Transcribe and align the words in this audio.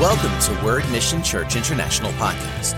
Welcome 0.00 0.36
to 0.40 0.64
Word 0.64 0.82
Mission 0.90 1.22
Church 1.22 1.54
International 1.54 2.10
Podcast. 2.14 2.74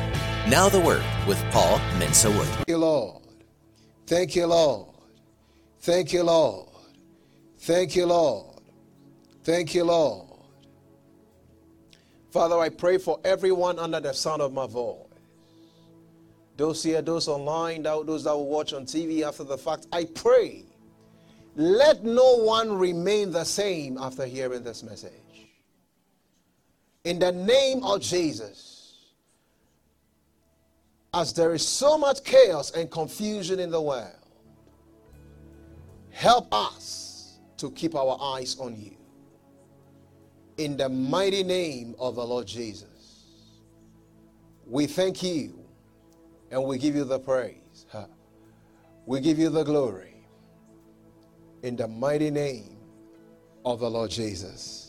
Now 0.51 0.69
the 0.69 0.79
Word 0.79 1.03
with 1.27 1.42
Paul 1.50 1.79
Mensa 1.99 2.31
Wood. 2.31 2.46
Thank 2.46 2.69
you, 2.69 2.77
Lord. 2.77 3.23
Thank 4.07 4.37
you, 4.37 4.46
Lord. 4.46 4.95
Thank 5.81 6.13
you, 6.13 6.23
Lord. 6.23 6.69
Thank 7.59 7.97
you, 7.97 8.05
Lord. 8.05 8.61
Thank 9.45 9.75
you, 9.75 9.85
Lord. 9.85 10.29
Father, 12.32 12.59
I 12.59 12.68
pray 12.68 12.98
for 12.98 13.19
everyone 13.25 13.79
under 13.79 13.98
the 13.98 14.12
sound 14.12 14.43
of 14.43 14.53
my 14.53 14.67
voice. 14.67 14.98
Those 16.59 16.83
here, 16.83 17.01
those 17.01 17.29
online, 17.29 17.83
those 17.83 18.25
that 18.25 18.35
will 18.35 18.46
watch 18.46 18.75
on 18.75 18.85
TV 18.85 19.23
after 19.23 19.43
the 19.43 19.57
fact, 19.57 19.87
I 19.91 20.05
pray. 20.05 20.64
Let 21.55 22.05
no 22.05 22.37
one 22.37 22.77
remain 22.77 23.33
the 23.33 23.45
same 23.45 23.96
after 23.96 24.27
hearing 24.27 24.62
this 24.62 24.83
message. 24.83 25.12
In 27.07 27.20
the 27.20 27.30
name 27.30 27.84
of 27.84 28.00
Jesus, 28.00 28.94
as 31.14 31.32
there 31.32 31.54
is 31.54 31.67
so 31.67 31.96
much 31.96 32.25
chaos 32.25 32.72
and 32.72 32.91
confusion 32.91 33.61
in 33.61 33.70
the 33.70 33.81
world, 33.81 34.11
help 36.11 36.53
us 36.53 37.39
to 37.58 37.70
keep 37.70 37.95
our 37.95 38.19
eyes 38.20 38.56
on 38.58 38.75
you. 38.75 38.97
In 40.56 40.77
the 40.77 40.89
mighty 40.89 41.45
name 41.45 41.95
of 42.00 42.17
the 42.17 42.27
Lord 42.27 42.48
Jesus, 42.48 43.28
we 44.67 44.89
thank 44.89 45.23
you 45.23 45.64
and 46.50 46.64
we 46.64 46.77
give 46.77 46.97
you 46.97 47.05
the 47.05 47.20
praise. 47.20 47.86
We 49.06 49.20
give 49.20 49.39
you 49.39 49.48
the 49.48 49.62
glory. 49.62 50.27
In 51.62 51.77
the 51.77 51.86
mighty 51.86 52.33
name 52.33 52.78
of 53.64 53.78
the 53.78 53.89
Lord 53.89 54.11
Jesus. 54.11 54.86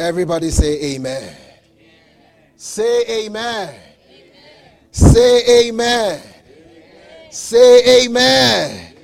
Everybody 0.00 0.50
say 0.50 0.94
amen. 0.94 1.22
amen. 1.22 1.36
Say 2.56 3.26
amen. 3.26 3.68
amen. 3.68 3.78
Say 4.90 5.68
amen. 5.68 6.22
amen. 6.22 7.30
Say 7.30 8.04
amen. 8.04 8.94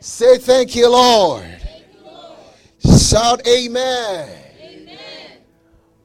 Say 0.00 0.38
thank 0.38 0.76
you, 0.76 0.90
Lord. 0.90 1.42
Thank 1.42 1.84
you, 1.94 2.10
Lord. 2.10 3.00
Shout 3.00 3.46
amen. 3.46 4.28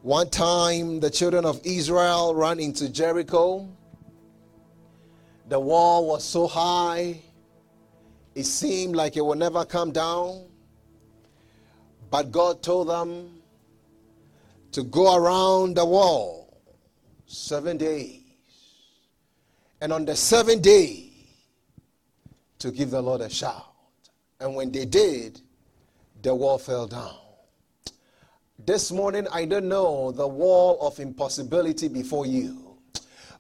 One 0.02 0.30
time, 0.30 1.00
the 1.00 1.10
children 1.10 1.46
of 1.46 1.60
Israel 1.64 2.36
ran 2.36 2.60
into 2.60 2.90
Jericho 2.90 3.68
the 5.54 5.60
wall 5.60 6.08
was 6.08 6.24
so 6.24 6.48
high, 6.48 7.22
it 8.34 8.46
seemed 8.46 8.96
like 8.96 9.18
it 9.18 9.26
would 9.26 9.38
never 9.38 9.66
come 9.66 9.92
down. 9.92 10.46
But 12.10 12.32
God 12.32 12.64
told 12.64 12.90
them 12.90 13.30
to 14.74 14.84
go 14.84 15.16
around 15.16 15.78
the 15.78 15.86
wall 15.86 16.62
seven 17.26 17.78
days. 17.78 18.22
And 19.82 19.94
on 19.94 20.06
the 20.06 20.16
seventh 20.16 20.62
day, 20.62 21.12
to 22.60 22.72
give 22.72 22.92
the 22.92 23.02
Lord 23.02 23.22
a 23.22 23.30
shout. 23.30 23.68
And 24.40 24.56
when 24.56 24.72
they 24.72 24.86
did, 24.86 25.42
the 26.22 26.34
wall 26.34 26.58
fell 26.58 26.88
down. 26.88 27.18
This 28.66 28.92
morning, 28.92 29.28
I 29.32 29.46
don't 29.46 29.68
know 29.68 30.12
the 30.12 30.28
wall 30.28 30.80
of 30.88 31.00
impossibility 31.00 31.90
before 31.90 32.26
you. 32.26 32.78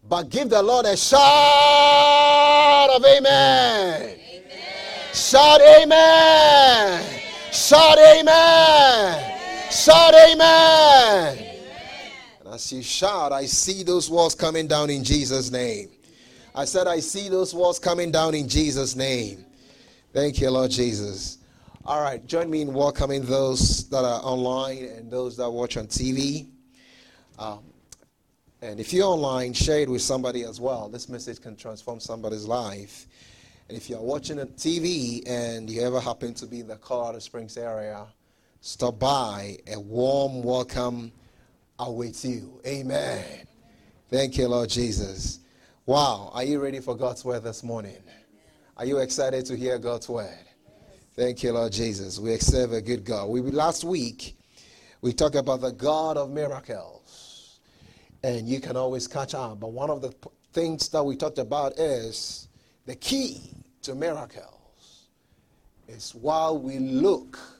But 0.07 0.29
give 0.29 0.49
the 0.49 0.61
Lord 0.61 0.85
a 0.85 0.97
shout 0.97 2.89
of 2.89 3.05
amen. 3.05 4.01
amen. 4.01 4.17
Shout 5.13 5.61
amen. 5.61 7.01
amen. 7.01 7.19
Shout 7.53 7.97
amen. 7.97 8.27
amen. 8.27 9.32
Shout 9.73 10.13
amen. 10.13 11.39
And 12.39 12.53
as 12.53 12.71
you 12.71 12.83
shout, 12.83 13.31
I 13.31 13.47
see 13.47 13.81
those 13.81 14.07
walls 14.07 14.35
coming 14.35 14.67
down 14.67 14.91
in 14.91 15.03
Jesus' 15.03 15.49
name. 15.49 15.89
I 16.53 16.65
said, 16.65 16.85
I 16.85 16.99
see 16.99 17.27
those 17.27 17.55
walls 17.55 17.79
coming 17.79 18.11
down 18.11 18.35
in 18.35 18.47
Jesus' 18.47 18.95
name. 18.95 19.43
Thank 20.13 20.39
you, 20.39 20.51
Lord 20.51 20.69
Jesus. 20.69 21.39
All 21.85 22.01
right, 22.03 22.23
join 22.27 22.51
me 22.51 22.61
in 22.61 22.71
welcoming 22.71 23.23
those 23.23 23.89
that 23.89 24.05
are 24.05 24.21
online 24.21 24.85
and 24.85 25.09
those 25.09 25.35
that 25.37 25.49
watch 25.49 25.75
on 25.75 25.87
TV. 25.87 26.49
Um, 27.39 27.63
and 28.61 28.79
if 28.79 28.93
you're 28.93 29.07
online, 29.07 29.53
share 29.53 29.79
it 29.79 29.89
with 29.89 30.03
somebody 30.03 30.43
as 30.43 30.61
well. 30.61 30.87
This 30.87 31.09
message 31.09 31.41
can 31.41 31.55
transform 31.55 31.99
somebody's 31.99 32.45
life. 32.45 33.07
And 33.69 33.75
if 33.75 33.89
you're 33.89 33.99
watching 33.99 34.39
on 34.39 34.49
TV 34.49 35.27
and 35.27 35.67
you 35.67 35.81
ever 35.81 35.99
happen 35.99 36.35
to 36.35 36.45
be 36.45 36.59
in 36.59 36.67
the 36.67 36.75
Colorado 36.75 37.17
Springs 37.17 37.57
area, 37.57 38.05
stop 38.63 38.97
by. 38.97 39.57
A 39.67 39.77
warm 39.77 40.41
welcome 40.41 41.11
awaits 41.77 42.23
you. 42.23 42.61
Amen. 42.65 43.45
Thank 44.09 44.37
you, 44.37 44.47
Lord 44.47 44.69
Jesus. 44.69 45.41
Wow. 45.85 46.31
Are 46.33 46.45
you 46.45 46.63
ready 46.63 46.79
for 46.79 46.95
God's 46.95 47.25
word 47.25 47.43
this 47.43 47.61
morning? 47.61 48.01
Are 48.77 48.85
you 48.85 48.99
excited 48.99 49.45
to 49.47 49.57
hear 49.57 49.77
God's 49.77 50.07
word? 50.07 50.45
Thank 51.13 51.43
you, 51.43 51.51
Lord 51.51 51.73
Jesus. 51.73 52.19
We 52.19 52.37
serve 52.37 52.71
a 52.71 52.81
good 52.81 53.03
God. 53.03 53.27
We 53.27 53.41
last 53.41 53.83
week 53.83 54.37
we 55.01 55.11
talked 55.11 55.35
about 55.35 55.59
the 55.59 55.73
God 55.73 56.15
of 56.15 56.31
miracles 56.31 57.59
and 58.23 58.47
you 58.47 58.61
can 58.61 58.77
always 58.77 59.09
catch 59.09 59.35
up. 59.35 59.59
But 59.59 59.73
one 59.73 59.89
of 59.89 60.01
the 60.01 60.13
things 60.53 60.87
that 60.89 61.03
we 61.03 61.17
talked 61.17 61.37
about 61.37 61.77
is 61.77 62.47
the 62.85 62.95
key 62.95 63.51
to 63.81 63.93
miracles 63.93 65.09
is 65.89 66.15
while 66.15 66.57
we 66.57 66.79
look 66.79 67.52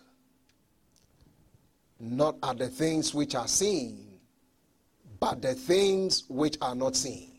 not 2.00 2.38
at 2.44 2.58
the 2.58 2.68
things 2.68 3.14
which 3.14 3.36
are 3.36 3.48
seen, 3.48 4.20
but 5.20 5.42
the 5.42 5.54
things 5.54 6.24
which 6.28 6.58
are 6.62 6.76
not 6.76 6.96
seen. 6.96 7.31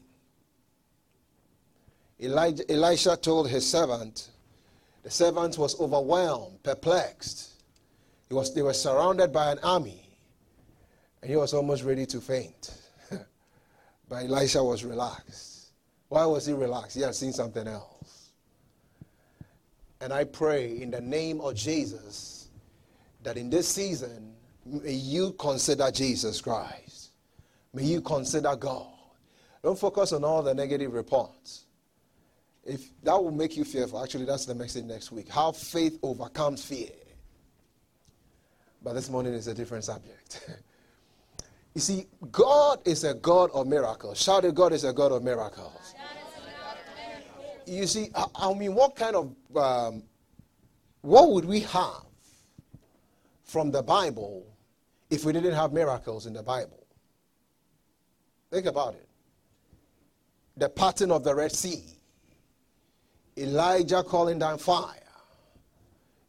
Elijah, 2.20 2.70
Elisha 2.70 3.16
told 3.16 3.48
his 3.48 3.68
servant, 3.68 4.30
the 5.02 5.10
servant 5.10 5.58
was 5.58 5.78
overwhelmed, 5.78 6.62
perplexed. 6.62 7.50
He 8.28 8.34
was, 8.34 8.54
they 8.54 8.62
were 8.62 8.72
surrounded 8.72 9.32
by 9.32 9.52
an 9.52 9.58
army, 9.62 10.08
and 11.20 11.30
he 11.30 11.36
was 11.36 11.52
almost 11.52 11.82
ready 11.84 12.06
to 12.06 12.20
faint. 12.20 12.72
But 14.08 14.24
Elisha 14.24 14.62
was 14.62 14.84
relaxed. 14.84 15.72
Why 16.08 16.24
was 16.26 16.46
he 16.46 16.52
relaxed? 16.52 16.96
He 16.96 17.02
had 17.02 17.14
seen 17.14 17.32
something 17.32 17.66
else. 17.66 18.30
And 20.00 20.12
I 20.12 20.24
pray 20.24 20.80
in 20.80 20.90
the 20.90 21.00
name 21.00 21.40
of 21.40 21.54
Jesus 21.54 22.48
that 23.22 23.36
in 23.36 23.50
this 23.50 23.66
season, 23.66 24.33
may 24.66 24.92
you 24.92 25.32
consider 25.32 25.90
Jesus 25.90 26.40
Christ. 26.40 27.10
May 27.72 27.84
you 27.84 28.00
consider 28.00 28.54
God. 28.56 28.86
Don't 29.62 29.78
focus 29.78 30.12
on 30.12 30.24
all 30.24 30.42
the 30.42 30.54
negative 30.54 30.92
reports. 30.92 31.66
If 32.64 32.88
that 33.02 33.22
will 33.22 33.30
make 33.30 33.56
you 33.56 33.64
fearful, 33.64 34.02
actually, 34.02 34.24
that's 34.24 34.46
the 34.46 34.54
message 34.54 34.84
next 34.84 35.12
week. 35.12 35.28
How 35.28 35.52
faith 35.52 35.98
overcomes 36.02 36.64
fear. 36.64 36.90
But 38.82 38.94
this 38.94 39.10
morning 39.10 39.34
is 39.34 39.48
a 39.48 39.54
different 39.54 39.84
subject. 39.84 40.48
You 41.74 41.80
see, 41.80 42.06
God 42.30 42.78
is 42.84 43.02
a 43.02 43.14
God 43.14 43.50
of 43.52 43.66
miracles. 43.66 44.22
Shout 44.22 44.44
it, 44.44 44.54
God 44.54 44.72
is 44.72 44.84
a 44.84 44.92
God 44.92 45.10
of 45.10 45.24
miracles. 45.24 45.94
You 47.66 47.86
see, 47.88 48.10
I, 48.14 48.26
I 48.36 48.54
mean, 48.54 48.76
what 48.76 48.94
kind 48.94 49.16
of, 49.16 49.34
um, 49.56 50.04
what 51.00 51.32
would 51.32 51.44
we 51.44 51.60
have 51.60 52.04
from 53.42 53.72
the 53.72 53.82
Bible 53.82 54.53
if 55.14 55.24
we 55.24 55.32
didn't 55.32 55.54
have 55.54 55.72
miracles 55.72 56.26
in 56.26 56.32
the 56.32 56.42
Bible? 56.42 56.86
Think 58.50 58.66
about 58.66 58.94
it. 58.94 59.08
The 60.56 60.68
pattern 60.68 61.10
of 61.10 61.24
the 61.24 61.34
Red 61.34 61.52
Sea, 61.52 61.82
Elijah 63.36 64.02
calling 64.02 64.38
down 64.38 64.58
fire, 64.58 65.00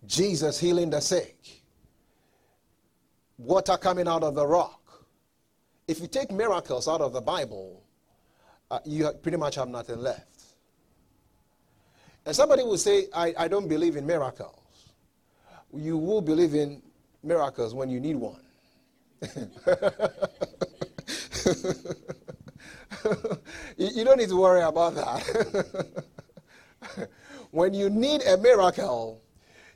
Jesus 0.05 0.59
healing 0.59 0.89
the 0.89 0.99
sick, 0.99 1.61
water 3.37 3.77
coming 3.77 4.07
out 4.07 4.23
of 4.23 4.35
the 4.35 4.45
rock 4.45 4.85
if 5.87 5.99
you 5.99 6.07
take 6.07 6.31
miracles 6.31 6.87
out 6.87 7.01
of 7.01 7.13
the 7.13 7.21
Bible, 7.21 7.83
uh, 8.71 8.79
you 8.85 9.11
pretty 9.21 9.37
much 9.37 9.55
have 9.55 9.67
nothing 9.67 9.99
left. 9.99 10.43
And 12.25 12.35
somebody 12.35 12.63
will 12.63 12.77
say, 12.77 13.07
I, 13.13 13.33
I 13.37 13.47
don't 13.47 13.67
believe 13.67 13.95
in 13.95 14.05
miracles. 14.05 14.93
You 15.73 15.97
will 15.97 16.21
believe 16.21 16.55
in 16.55 16.81
miracles 17.23 17.73
when 17.75 17.89
you 17.89 17.99
need 17.99 18.15
one. 18.15 18.41
you, 23.77 24.03
don't 24.03 24.17
need 24.17 24.29
to 24.29 24.35
worry 24.35 24.61
about 24.61 24.95
that. 24.95 26.03
when 27.51 27.73
you 27.73 27.89
need 27.89 28.23
a 28.23 28.37
miracle, 28.37 29.21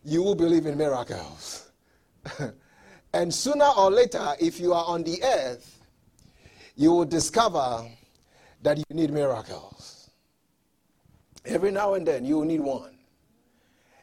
you 0.03 0.23
will 0.23 0.35
believe 0.35 0.65
in 0.65 0.77
miracles. 0.77 1.71
and 3.13 3.33
sooner 3.33 3.69
or 3.77 3.91
later, 3.91 4.33
if 4.39 4.59
you 4.59 4.73
are 4.73 4.85
on 4.85 5.03
the 5.03 5.23
earth, 5.23 5.79
you 6.75 6.91
will 6.91 7.05
discover 7.05 7.87
that 8.61 8.77
you 8.77 8.83
need 8.91 9.11
miracles. 9.11 10.09
Every 11.45 11.71
now 11.71 11.93
and 11.93 12.05
then, 12.05 12.25
you 12.25 12.37
will 12.37 12.45
need 12.45 12.61
one. 12.61 12.95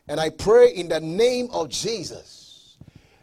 And 0.09 0.21
I 0.21 0.31
pray 0.31 0.71
in 0.71 0.89
the 0.89 1.01
name 1.01 1.49
of 1.53 1.69
Jesus 1.69 2.46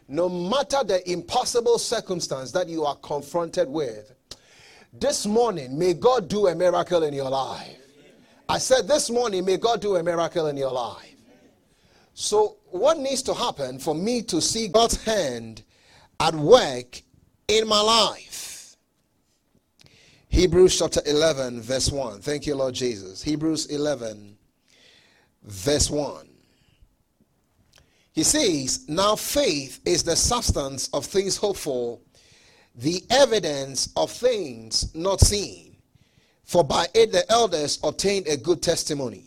no 0.08 0.28
matter 0.28 0.84
the 0.84 1.10
impossible 1.10 1.78
circumstance 1.78 2.52
that 2.52 2.68
you 2.68 2.84
are 2.84 2.96
confronted 2.96 3.68
with, 3.68 4.12
this 4.92 5.26
morning, 5.26 5.76
may 5.78 5.94
God 5.94 6.28
do 6.28 6.46
a 6.46 6.54
miracle 6.54 7.02
in 7.02 7.14
your 7.14 7.30
life. 7.30 7.78
I 8.48 8.58
said 8.58 8.86
this 8.86 9.10
morning, 9.10 9.44
may 9.44 9.56
God 9.56 9.80
do 9.80 9.96
a 9.96 10.02
miracle 10.02 10.46
in 10.46 10.56
your 10.56 10.70
life. 10.70 11.14
So, 12.12 12.58
what 12.66 12.98
needs 12.98 13.22
to 13.22 13.34
happen 13.34 13.78
for 13.78 13.94
me 13.94 14.22
to 14.22 14.40
see 14.40 14.68
God's 14.68 15.02
hand 15.02 15.64
at 16.20 16.34
work 16.34 17.02
in 17.48 17.66
my 17.66 17.80
life? 17.80 18.76
Hebrews 20.28 20.78
chapter 20.78 21.00
11, 21.06 21.60
verse 21.60 21.90
1. 21.90 22.20
Thank 22.20 22.46
you, 22.46 22.54
Lord 22.54 22.74
Jesus. 22.74 23.22
Hebrews 23.22 23.66
11, 23.66 24.36
verse 25.42 25.90
1. 25.90 26.28
He 28.14 28.22
says, 28.22 28.88
Now 28.88 29.16
faith 29.16 29.80
is 29.84 30.04
the 30.04 30.14
substance 30.14 30.88
of 30.92 31.04
things 31.04 31.36
hoped 31.36 31.58
for, 31.58 31.98
the 32.76 33.02
evidence 33.10 33.92
of 33.96 34.10
things 34.10 34.94
not 34.94 35.20
seen. 35.20 35.76
For 36.44 36.62
by 36.62 36.86
it 36.94 37.10
the 37.10 37.28
elders 37.30 37.80
obtained 37.82 38.28
a 38.28 38.36
good 38.36 38.62
testimony. 38.62 39.24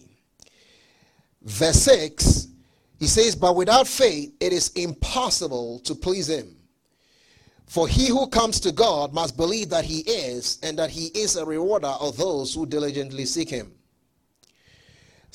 Verse 1.41 1.81
6, 1.81 2.47
he 2.97 3.07
says, 3.07 3.35
But 3.35 3.57
without 3.57 3.87
faith 3.87 4.33
it 4.39 4.53
is 4.53 4.69
impossible 4.69 5.79
to 5.79 5.93
please 5.93 6.29
him. 6.29 6.55
For 7.65 7.89
he 7.89 8.07
who 8.07 8.27
comes 8.27 8.61
to 8.61 8.71
God 8.71 9.13
must 9.13 9.35
believe 9.35 9.69
that 9.69 9.83
he 9.83 9.99
is, 9.99 10.59
and 10.63 10.79
that 10.79 10.89
he 10.89 11.07
is 11.07 11.35
a 11.35 11.45
rewarder 11.45 11.87
of 11.87 12.15
those 12.15 12.53
who 12.53 12.65
diligently 12.65 13.25
seek 13.25 13.49
him. 13.49 13.73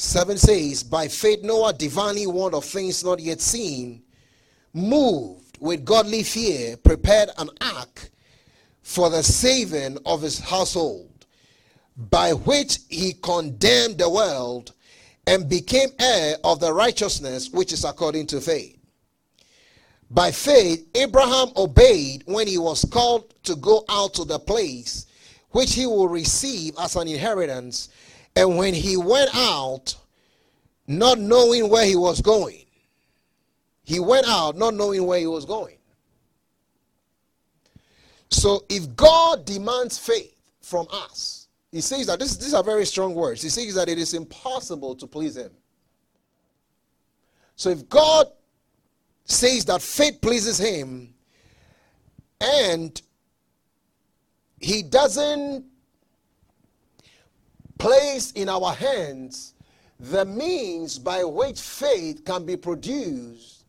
7 0.02 0.36
says, 0.36 0.82
By 0.82 1.06
faith 1.06 1.44
Noah 1.44 1.72
divinely 1.72 2.26
warned 2.26 2.56
of 2.56 2.64
things 2.64 3.04
not 3.04 3.20
yet 3.20 3.40
seen, 3.40 4.02
moved 4.74 5.58
with 5.60 5.84
godly 5.84 6.24
fear, 6.24 6.76
prepared 6.76 7.30
an 7.38 7.48
ark 7.60 8.10
for 8.82 9.10
the 9.10 9.22
saving 9.22 9.98
of 10.04 10.22
his 10.22 10.40
household, 10.40 11.26
by 11.96 12.32
which 12.32 12.80
he 12.88 13.12
condemned 13.12 13.98
the 13.98 14.10
world 14.10 14.72
and 15.28 15.48
became 15.48 15.90
heir 16.00 16.36
of 16.42 16.58
the 16.58 16.72
righteousness 16.72 17.50
which 17.50 17.72
is 17.72 17.84
according 17.84 18.26
to 18.26 18.40
faith. 18.40 18.76
By 20.10 20.32
faith, 20.32 20.84
Abraham 20.96 21.52
obeyed 21.56 22.24
when 22.26 22.48
he 22.48 22.58
was 22.58 22.84
called 22.84 23.32
to 23.44 23.54
go 23.54 23.84
out 23.88 24.14
to 24.14 24.24
the 24.24 24.40
place 24.40 25.06
which 25.50 25.74
he 25.74 25.86
will 25.86 26.08
receive 26.08 26.74
as 26.80 26.96
an 26.96 27.06
inheritance 27.06 27.88
and 28.36 28.56
when 28.56 28.74
he 28.74 28.96
went 28.96 29.30
out, 29.34 29.94
not 30.86 31.18
knowing 31.18 31.68
where 31.68 31.86
he 31.86 31.96
was 31.96 32.20
going, 32.20 32.64
he 33.84 34.00
went 34.00 34.26
out 34.26 34.56
not 34.56 34.74
knowing 34.74 35.04
where 35.06 35.18
he 35.18 35.26
was 35.26 35.44
going. 35.44 35.76
So 38.30 38.64
if 38.68 38.96
God 38.96 39.44
demands 39.44 39.98
faith 39.98 40.34
from 40.62 40.86
us, 40.90 41.48
he 41.70 41.80
says 41.80 42.06
that 42.06 42.18
this, 42.18 42.36
these 42.36 42.54
are 42.54 42.62
very 42.62 42.86
strong 42.86 43.14
words. 43.14 43.42
He 43.42 43.48
says 43.48 43.74
that 43.74 43.88
it 43.88 43.98
is 43.98 44.14
impossible 44.14 44.94
to 44.96 45.06
please 45.06 45.36
him. 45.36 45.50
So 47.56 47.70
if 47.70 47.88
God 47.88 48.26
says 49.24 49.64
that 49.66 49.82
faith 49.82 50.20
pleases 50.20 50.58
him 50.58 51.14
and 52.40 53.00
he 54.58 54.82
doesn't 54.82 55.64
place 57.82 58.30
in 58.32 58.48
our 58.48 58.72
hands 58.72 59.54
the 59.98 60.24
means 60.24 61.00
by 61.00 61.24
which 61.24 61.60
faith 61.60 62.24
can 62.24 62.46
be 62.46 62.56
produced, 62.56 63.64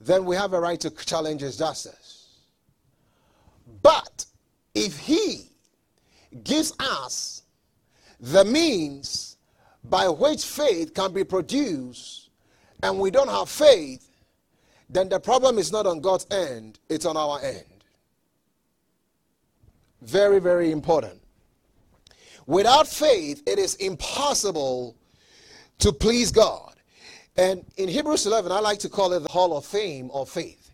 then 0.00 0.24
we 0.24 0.34
have 0.34 0.54
a 0.54 0.60
right 0.60 0.80
to 0.80 0.90
challenge 0.90 1.42
his 1.42 1.58
justice. 1.58 2.28
But 3.82 4.24
if 4.74 4.98
he 4.98 5.50
gives 6.42 6.72
us 6.80 7.42
the 8.18 8.46
means 8.46 9.36
by 9.84 10.08
which 10.08 10.42
faith 10.44 10.94
can 10.94 11.12
be 11.12 11.22
produced 11.22 12.30
and 12.82 12.98
we 12.98 13.10
don't 13.10 13.28
have 13.28 13.50
faith, 13.50 14.08
then 14.88 15.10
the 15.10 15.20
problem 15.20 15.58
is 15.58 15.70
not 15.70 15.86
on 15.86 16.00
God's 16.00 16.26
end, 16.30 16.78
it's 16.88 17.04
on 17.04 17.18
our 17.18 17.40
end. 17.42 17.84
Very, 20.00 20.38
very 20.38 20.70
important. 20.70 21.23
Without 22.46 22.86
faith, 22.86 23.42
it 23.46 23.58
is 23.58 23.74
impossible 23.76 24.96
to 25.78 25.92
please 25.92 26.30
God. 26.30 26.74
And 27.36 27.64
in 27.76 27.88
Hebrews 27.88 28.26
11, 28.26 28.52
I 28.52 28.60
like 28.60 28.78
to 28.80 28.88
call 28.88 29.12
it 29.12 29.20
the 29.20 29.28
Hall 29.28 29.56
of 29.56 29.64
Fame 29.64 30.10
of 30.12 30.28
faith. 30.28 30.70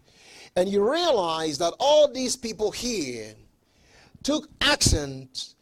And 0.57 0.69
you 0.69 0.89
realize 0.89 1.59
that 1.59 1.73
all 1.79 2.13
these 2.13 2.37
people 2.37 2.71
here 2.71 3.35
took 4.23 4.49
actions 4.61 5.55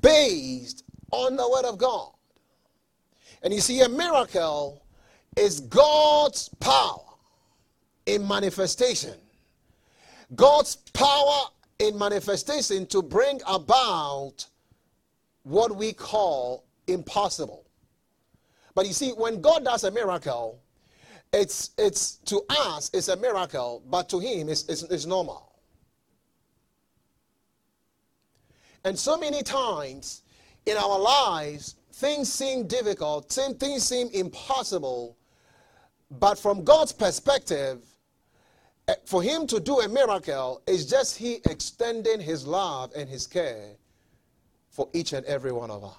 based 0.00 0.84
on 1.12 1.36
the 1.36 1.48
Word 1.48 1.64
of 1.64 1.78
God. 1.78 2.12
And 3.42 3.52
you 3.52 3.60
see, 3.60 3.80
a 3.80 3.88
miracle 3.88 4.82
is 5.36 5.60
God's 5.60 6.48
power 6.60 7.04
in 8.06 8.26
manifestation. 8.26 9.14
God's 10.34 10.76
power 10.76 11.42
in 11.78 11.98
manifestation 11.98 12.86
to 12.86 13.02
bring 13.02 13.40
about 13.46 14.46
what 15.42 15.74
we 15.74 15.92
call 15.92 16.64
impossible. 16.86 17.66
But 18.74 18.86
you 18.86 18.92
see, 18.92 19.10
when 19.10 19.40
God 19.40 19.64
does 19.64 19.84
a 19.84 19.90
miracle, 19.90 20.60
it's, 21.32 21.70
it's 21.78 22.16
to 22.26 22.42
us, 22.48 22.90
it's 22.92 23.08
a 23.08 23.16
miracle, 23.16 23.82
but 23.88 24.08
to 24.10 24.18
him, 24.18 24.48
it's, 24.48 24.64
it's, 24.68 24.82
it's 24.84 25.06
normal. 25.06 25.52
And 28.84 28.98
so 28.98 29.16
many 29.18 29.42
times 29.42 30.22
in 30.66 30.76
our 30.76 30.98
lives, 30.98 31.76
things 31.92 32.32
seem 32.32 32.66
difficult, 32.66 33.30
things 33.30 33.82
seem 33.84 34.08
impossible, 34.12 35.16
but 36.10 36.38
from 36.38 36.64
God's 36.64 36.92
perspective, 36.92 37.82
eh, 38.88 38.94
for 39.04 39.22
him 39.22 39.46
to 39.48 39.60
do 39.60 39.80
a 39.80 39.88
miracle 39.88 40.62
is 40.66 40.86
just 40.86 41.16
he 41.16 41.40
extending 41.48 42.20
his 42.20 42.46
love 42.46 42.92
and 42.96 43.08
his 43.08 43.26
care 43.26 43.76
for 44.70 44.88
each 44.92 45.12
and 45.12 45.26
every 45.26 45.52
one 45.52 45.70
of 45.70 45.84
us. 45.84 45.94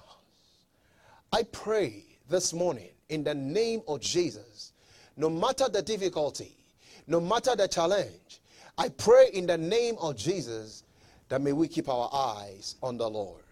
I 1.32 1.44
pray 1.44 2.04
this 2.28 2.52
morning 2.52 2.90
in 3.08 3.24
the 3.24 3.34
name 3.34 3.82
of 3.86 4.00
Jesus, 4.00 4.72
no 5.16 5.30
matter 5.30 5.68
the 5.68 5.82
difficulty, 5.82 6.56
no 7.06 7.20
matter 7.20 7.54
the 7.54 7.68
challenge, 7.68 8.40
I 8.76 8.88
pray 8.88 9.28
in 9.32 9.46
the 9.46 9.58
name 9.58 9.96
of 10.00 10.16
Jesus 10.16 10.84
that 11.28 11.40
may 11.40 11.52
we 11.52 11.68
keep 11.68 11.88
our 11.88 12.10
eyes 12.12 12.76
on 12.82 12.96
the 12.96 13.08
Lord. 13.08 13.42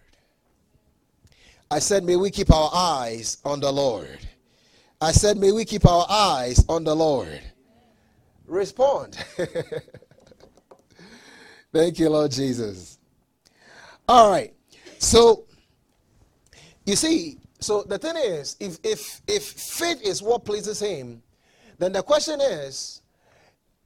I 1.70 1.78
said, 1.78 2.04
may 2.04 2.16
we 2.16 2.30
keep 2.30 2.52
our 2.52 2.70
eyes 2.74 3.38
on 3.44 3.60
the 3.60 3.72
Lord. 3.72 4.18
I 5.00 5.12
said, 5.12 5.36
may 5.36 5.52
we 5.52 5.64
keep 5.64 5.86
our 5.86 6.04
eyes 6.10 6.64
on 6.68 6.84
the 6.84 6.96
Lord. 6.96 7.40
Respond. 8.46 9.16
Thank 11.72 12.00
you, 12.00 12.10
Lord 12.10 12.32
Jesus. 12.32 12.98
All 14.08 14.30
right. 14.30 14.52
So, 15.00 15.46
you 16.84 16.94
see, 16.94 17.38
so 17.58 17.82
the 17.82 17.98
thing 17.98 18.16
is, 18.16 18.56
if, 18.60 18.78
if, 18.84 19.22
if 19.26 19.44
faith 19.44 20.02
is 20.02 20.22
what 20.22 20.44
pleases 20.44 20.78
him, 20.78 21.22
then 21.78 21.92
the 21.92 22.02
question 22.02 22.38
is, 22.38 23.00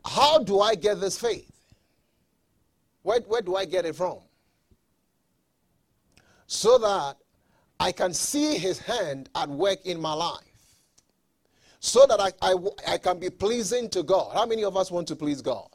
how 0.04 0.42
do 0.42 0.60
I 0.60 0.74
get 0.74 1.00
this 1.00 1.18
faith? 1.18 1.52
Where, 3.02 3.20
where 3.20 3.42
do 3.42 3.54
I 3.54 3.64
get 3.64 3.86
it 3.86 3.94
from? 3.94 4.18
So 6.48 6.78
that 6.78 7.16
I 7.78 7.92
can 7.92 8.12
see 8.12 8.58
his 8.58 8.80
hand 8.80 9.30
at 9.36 9.48
work 9.48 9.86
in 9.86 10.00
my 10.00 10.14
life. 10.14 10.40
So 11.78 12.06
that 12.06 12.18
I, 12.20 12.32
I, 12.42 12.54
I 12.88 12.98
can 12.98 13.20
be 13.20 13.30
pleasing 13.30 13.88
to 13.90 14.02
God. 14.02 14.34
How 14.34 14.46
many 14.46 14.64
of 14.64 14.76
us 14.76 14.90
want 14.90 15.06
to 15.08 15.16
please 15.16 15.40
God? 15.40 15.68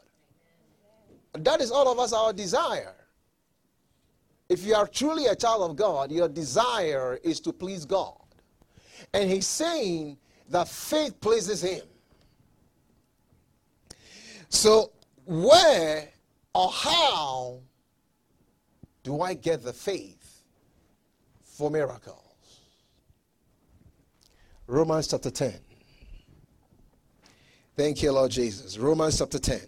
That 1.32 1.62
is 1.62 1.70
all 1.70 1.90
of 1.90 1.98
us 1.98 2.12
our 2.12 2.34
desire. 2.34 2.94
If 4.50 4.64
you 4.64 4.74
are 4.74 4.88
truly 4.88 5.26
a 5.26 5.36
child 5.36 5.70
of 5.70 5.76
God, 5.76 6.10
your 6.10 6.28
desire 6.28 7.20
is 7.22 7.38
to 7.40 7.52
please 7.52 7.84
God. 7.84 8.16
And 9.14 9.30
he's 9.30 9.46
saying 9.46 10.18
that 10.48 10.66
faith 10.68 11.20
pleases 11.20 11.62
him. 11.62 11.84
So, 14.48 14.90
where 15.24 16.08
or 16.52 16.68
how 16.68 17.60
do 19.04 19.22
I 19.22 19.34
get 19.34 19.62
the 19.62 19.72
faith 19.72 20.42
for 21.44 21.70
miracles? 21.70 22.16
Romans 24.66 25.06
chapter 25.06 25.30
10. 25.30 25.54
Thank 27.76 28.02
you, 28.02 28.10
Lord 28.10 28.32
Jesus. 28.32 28.78
Romans 28.78 29.16
chapter 29.16 29.38
10. 29.38 29.60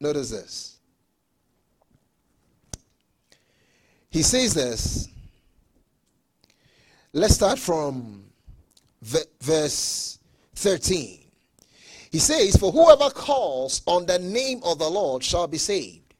Notice 0.00 0.28
this. 0.30 0.77
He 4.18 4.24
says 4.24 4.52
this. 4.52 5.08
Let's 7.12 7.34
start 7.34 7.56
from 7.56 8.24
verse 9.00 10.18
13. 10.56 11.20
He 12.10 12.18
says, 12.18 12.56
For 12.56 12.72
whoever 12.72 13.10
calls 13.10 13.80
on 13.86 14.06
the 14.06 14.18
name 14.18 14.60
of 14.64 14.80
the 14.80 14.88
Lord 14.88 15.22
shall 15.22 15.46
be 15.46 15.58
saved. 15.58 16.14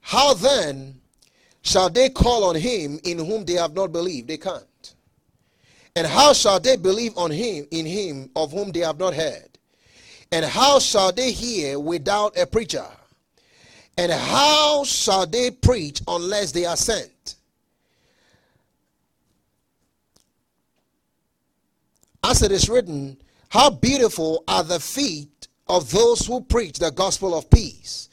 How 0.00 0.32
then 0.32 0.98
shall 1.60 1.90
they 1.90 2.08
call 2.08 2.42
on 2.42 2.54
him 2.54 2.98
in 3.04 3.18
whom 3.18 3.44
they 3.44 3.52
have 3.52 3.74
not 3.74 3.92
believed? 3.92 4.28
They 4.28 4.38
can't. 4.38 4.94
And 5.94 6.06
how 6.06 6.32
shall 6.32 6.58
they 6.58 6.78
believe 6.78 7.18
on 7.18 7.30
him 7.30 7.66
in 7.70 7.84
him 7.84 8.30
of 8.34 8.50
whom 8.50 8.72
they 8.72 8.80
have 8.80 8.98
not 8.98 9.12
heard? 9.12 9.58
And 10.32 10.42
how 10.46 10.78
shall 10.78 11.12
they 11.12 11.32
hear 11.32 11.78
without 11.78 12.38
a 12.38 12.46
preacher? 12.46 12.86
And 14.00 14.10
how 14.10 14.82
shall 14.84 15.26
they 15.26 15.50
preach 15.50 16.00
unless 16.08 16.52
they 16.52 16.64
are 16.64 16.76
sent? 16.76 17.34
As 22.24 22.40
it 22.40 22.50
is 22.50 22.70
written, 22.70 23.18
how 23.50 23.68
beautiful 23.68 24.42
are 24.48 24.64
the 24.64 24.80
feet 24.80 25.48
of 25.68 25.90
those 25.90 26.24
who 26.24 26.40
preach 26.40 26.78
the 26.78 26.90
gospel 26.90 27.36
of 27.36 27.50
peace, 27.50 28.08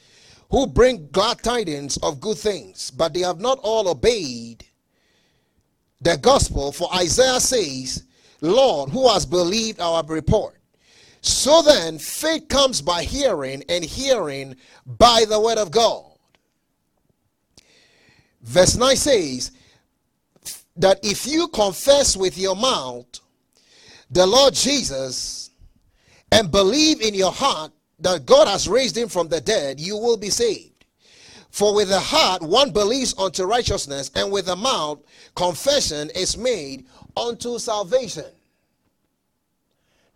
who 0.50 0.66
bring 0.66 1.08
glad 1.10 1.42
tidings 1.42 1.96
of 2.02 2.20
good 2.20 2.36
things, 2.36 2.90
but 2.90 3.14
they 3.14 3.20
have 3.20 3.40
not 3.40 3.58
all 3.62 3.88
obeyed 3.88 4.66
the 6.02 6.18
gospel. 6.18 6.70
For 6.70 6.94
Isaiah 6.94 7.40
says, 7.40 8.04
Lord, 8.42 8.90
who 8.90 9.08
has 9.08 9.24
believed 9.24 9.80
our 9.80 10.04
report? 10.04 10.57
So 11.20 11.62
then, 11.62 11.98
faith 11.98 12.48
comes 12.48 12.80
by 12.80 13.02
hearing, 13.02 13.64
and 13.68 13.84
hearing 13.84 14.56
by 14.86 15.24
the 15.28 15.40
word 15.40 15.58
of 15.58 15.70
God. 15.70 16.04
Verse 18.42 18.76
9 18.76 18.96
says 18.96 19.52
that 20.76 21.00
if 21.02 21.26
you 21.26 21.48
confess 21.48 22.16
with 22.16 22.38
your 22.38 22.56
mouth 22.56 23.06
the 24.10 24.26
Lord 24.26 24.54
Jesus 24.54 25.50
and 26.30 26.50
believe 26.50 27.00
in 27.00 27.14
your 27.14 27.32
heart 27.32 27.72
that 28.00 28.26
God 28.26 28.48
has 28.48 28.68
raised 28.68 28.96
him 28.96 29.08
from 29.08 29.28
the 29.28 29.40
dead, 29.40 29.80
you 29.80 29.96
will 29.96 30.16
be 30.16 30.30
saved. 30.30 30.84
For 31.50 31.74
with 31.74 31.88
the 31.88 31.98
heart 31.98 32.42
one 32.42 32.70
believes 32.70 33.14
unto 33.18 33.44
righteousness, 33.44 34.10
and 34.14 34.30
with 34.30 34.46
the 34.46 34.56
mouth 34.56 35.00
confession 35.34 36.10
is 36.14 36.36
made 36.36 36.86
unto 37.16 37.58
salvation. 37.58 38.26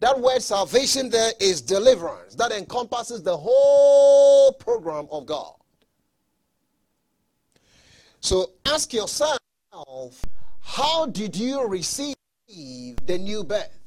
That 0.03 0.19
word 0.19 0.43
salvation 0.43 1.11
there 1.11 1.31
is 1.39 1.61
deliverance. 1.61 2.35
That 2.35 2.51
encompasses 2.51 3.23
the 3.23 3.37
whole 3.37 4.53
program 4.55 5.07
of 5.13 5.27
God. 5.27 5.55
So 8.19 8.51
ask 8.67 8.93
yourself, 8.93 9.39
how 10.61 11.07
did 11.07 11.37
you 11.37 11.69
receive 11.69 12.17
the 12.49 13.17
new 13.17 13.45
birth? 13.45 13.79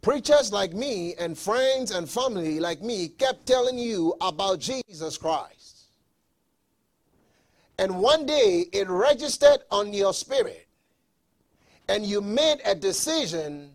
Preachers 0.00 0.52
like 0.52 0.72
me 0.72 1.14
and 1.20 1.38
friends 1.38 1.92
and 1.92 2.10
family 2.10 2.58
like 2.58 2.82
me 2.82 3.10
kept 3.10 3.46
telling 3.46 3.78
you 3.78 4.16
about 4.20 4.58
Jesus 4.58 5.16
Christ. 5.16 5.84
And 7.78 8.00
one 8.00 8.26
day 8.26 8.64
it 8.72 8.88
registered 8.88 9.58
on 9.70 9.92
your 9.92 10.12
spirit 10.12 10.66
and 11.92 12.06
you 12.06 12.22
made 12.22 12.56
a 12.64 12.74
decision 12.74 13.70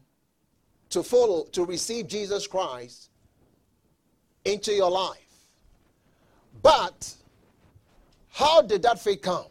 to 0.89 1.03
follow, 1.03 1.43
to 1.51 1.63
receive 1.65 2.07
Jesus 2.07 2.47
Christ 2.47 3.11
into 4.43 4.73
your 4.73 4.89
life. 4.89 5.19
But 6.63 7.13
how 8.29 8.63
did 8.63 8.81
that 8.81 8.99
faith 8.99 9.21
come? 9.21 9.45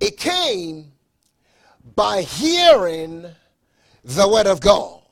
It 0.00 0.16
came 0.16 0.90
by 1.94 2.22
hearing 2.22 3.26
the 4.02 4.28
word 4.28 4.48
of 4.48 4.60
God. 4.60 5.02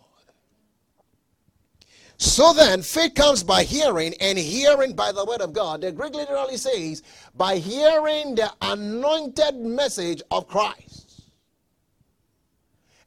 So 2.17 2.53
then, 2.53 2.83
faith 2.83 3.15
comes 3.15 3.45
by 3.45 3.63
hearing, 3.63 4.13
and 4.21 4.37
hearing 4.37 4.93
by 4.93 5.13
the 5.13 5.25
word 5.25 5.41
of 5.41 5.53
God. 5.53 5.83
The 5.83 5.93
Greek 5.93 6.15
literally 6.15 6.57
says, 6.57 7.05
by 7.37 7.59
hearing 7.59 8.35
the 8.35 8.53
anointed 8.61 9.55
message 9.55 10.21
of 10.33 10.49
Christ. 10.49 10.98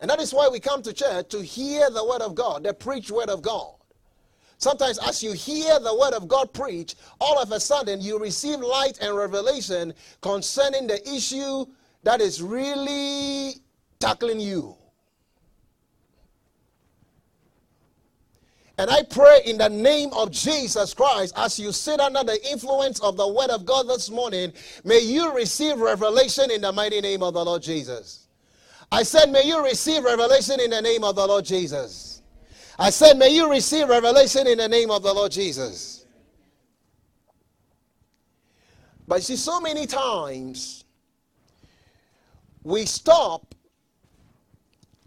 And 0.01 0.09
that 0.09 0.19
is 0.19 0.33
why 0.33 0.49
we 0.49 0.59
come 0.59 0.81
to 0.81 0.93
church 0.93 1.29
to 1.29 1.43
hear 1.43 1.89
the 1.91 2.03
word 2.03 2.21
of 2.21 2.33
God, 2.33 2.63
the 2.63 2.73
preached 2.73 3.11
word 3.11 3.29
of 3.29 3.43
God. 3.43 3.75
Sometimes, 4.57 4.99
as 4.99 5.23
you 5.23 5.33
hear 5.33 5.79
the 5.79 5.95
word 5.95 6.13
of 6.13 6.27
God 6.27 6.53
preached, 6.53 6.95
all 7.19 7.39
of 7.39 7.51
a 7.51 7.59
sudden 7.59 8.01
you 8.01 8.19
receive 8.19 8.59
light 8.59 8.99
and 8.99 9.15
revelation 9.15 9.93
concerning 10.21 10.87
the 10.87 11.01
issue 11.09 11.65
that 12.03 12.19
is 12.19 12.41
really 12.41 13.53
tackling 13.99 14.39
you. 14.39 14.75
And 18.77 18.89
I 18.89 19.03
pray 19.03 19.41
in 19.45 19.59
the 19.59 19.69
name 19.69 20.09
of 20.13 20.31
Jesus 20.31 20.95
Christ, 20.95 21.35
as 21.37 21.59
you 21.59 21.71
sit 21.71 21.99
under 21.99 22.23
the 22.23 22.39
influence 22.51 22.99
of 23.01 23.17
the 23.17 23.27
word 23.27 23.51
of 23.51 23.65
God 23.65 23.87
this 23.87 24.09
morning, 24.09 24.53
may 24.83 24.99
you 24.99 25.35
receive 25.35 25.77
revelation 25.79 26.49
in 26.49 26.61
the 26.61 26.71
mighty 26.71 27.01
name 27.01 27.21
of 27.21 27.35
the 27.35 27.45
Lord 27.45 27.61
Jesus. 27.61 28.27
I 28.91 29.03
said, 29.03 29.31
may 29.31 29.43
you 29.45 29.63
receive 29.63 30.03
revelation 30.03 30.59
in 30.59 30.69
the 30.69 30.81
name 30.81 31.03
of 31.03 31.15
the 31.15 31.25
Lord 31.25 31.45
Jesus. 31.45 32.21
I 32.77 32.89
said, 32.89 33.17
may 33.17 33.29
you 33.29 33.49
receive 33.49 33.87
revelation 33.87 34.47
in 34.47 34.57
the 34.57 34.67
name 34.67 34.91
of 34.91 35.01
the 35.03 35.13
Lord 35.13 35.31
Jesus. 35.31 36.05
But 39.07 39.23
see, 39.23 39.35
so 39.35 39.59
many 39.61 39.85
times 39.85 40.83
we 42.63 42.85
stop 42.85 43.55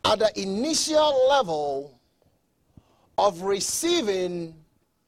at 0.05 0.19
the 0.19 0.41
initial 0.41 1.29
level 1.29 2.01
of 3.19 3.43
receiving 3.43 4.55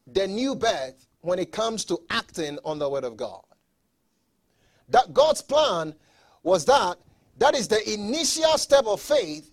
the 0.07 0.27
new 0.27 0.55
birth 0.55 1.07
when 1.21 1.39
it 1.39 1.51
comes 1.51 1.85
to 1.87 1.99
acting 2.11 2.59
on 2.65 2.79
the 2.79 2.89
word 2.89 3.05
of 3.05 3.17
God. 3.17 3.43
That 4.89 5.13
God's 5.13 5.43
plan 5.43 5.95
was 6.43 6.65
that 6.67 6.97
that 7.39 7.55
is 7.55 7.69
the 7.69 7.93
initial 7.93 8.59
step 8.59 8.87
of 8.87 9.01
faith 9.01 9.51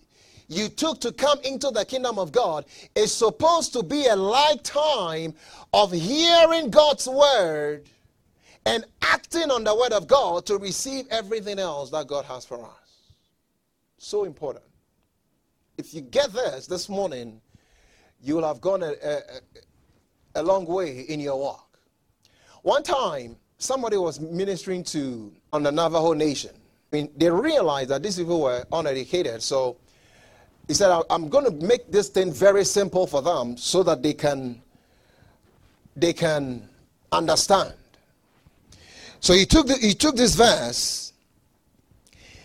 you 0.48 0.68
took 0.68 1.00
to 1.00 1.12
come 1.12 1.38
into 1.42 1.70
the 1.70 1.84
kingdom 1.84 2.18
of 2.18 2.32
God 2.32 2.66
is 2.94 3.12
supposed 3.12 3.72
to 3.72 3.82
be 3.82 4.06
a 4.06 4.16
lifetime 4.16 5.34
of 5.72 5.92
hearing 5.92 6.70
God's 6.70 7.08
word 7.08 7.88
and 8.66 8.84
acting 9.02 9.50
on 9.50 9.64
the 9.64 9.74
word 9.74 9.92
of 9.92 10.06
God 10.06 10.46
to 10.46 10.58
receive 10.58 11.06
everything 11.10 11.58
else 11.58 11.90
that 11.90 12.06
God 12.06 12.24
has 12.26 12.44
for 12.44 12.64
us. 12.64 13.12
So 13.98 14.24
important. 14.24 14.64
If 15.76 15.94
you 15.94 16.02
get 16.02 16.32
this 16.32 16.66
this 16.66 16.88
morning, 16.88 17.40
you 18.22 18.36
will 18.36 18.46
have 18.46 18.60
gone 18.60 18.82
a, 18.82 18.94
a, 19.02 19.20
a 20.36 20.42
long 20.42 20.66
way 20.66 21.00
in 21.00 21.20
your 21.20 21.38
walk. 21.38 21.78
One 22.62 22.82
time, 22.82 23.36
somebody 23.58 23.96
was 23.96 24.20
ministering 24.20 24.84
to 24.84 25.32
on 25.52 25.62
the 25.62 25.72
Navajo 25.72 26.12
Nation. 26.12 26.52
I 26.94 26.96
mean, 26.96 27.10
they 27.16 27.28
realized 27.28 27.90
that 27.90 28.04
these 28.04 28.18
people 28.18 28.40
were 28.40 28.64
uneducated, 28.70 29.42
so 29.42 29.76
he 30.68 30.74
said, 30.74 30.96
"I'm 31.10 31.28
going 31.28 31.44
to 31.44 31.66
make 31.66 31.90
this 31.90 32.08
thing 32.08 32.32
very 32.32 32.64
simple 32.64 33.08
for 33.08 33.20
them 33.20 33.56
so 33.56 33.82
that 33.82 34.00
they 34.00 34.12
can 34.14 34.62
they 35.96 36.12
can 36.12 36.68
understand." 37.10 37.74
So 39.18 39.32
he 39.34 39.44
took 39.44 39.66
the, 39.66 39.74
he 39.74 39.92
took 39.92 40.14
this 40.14 40.36
verse 40.36 41.12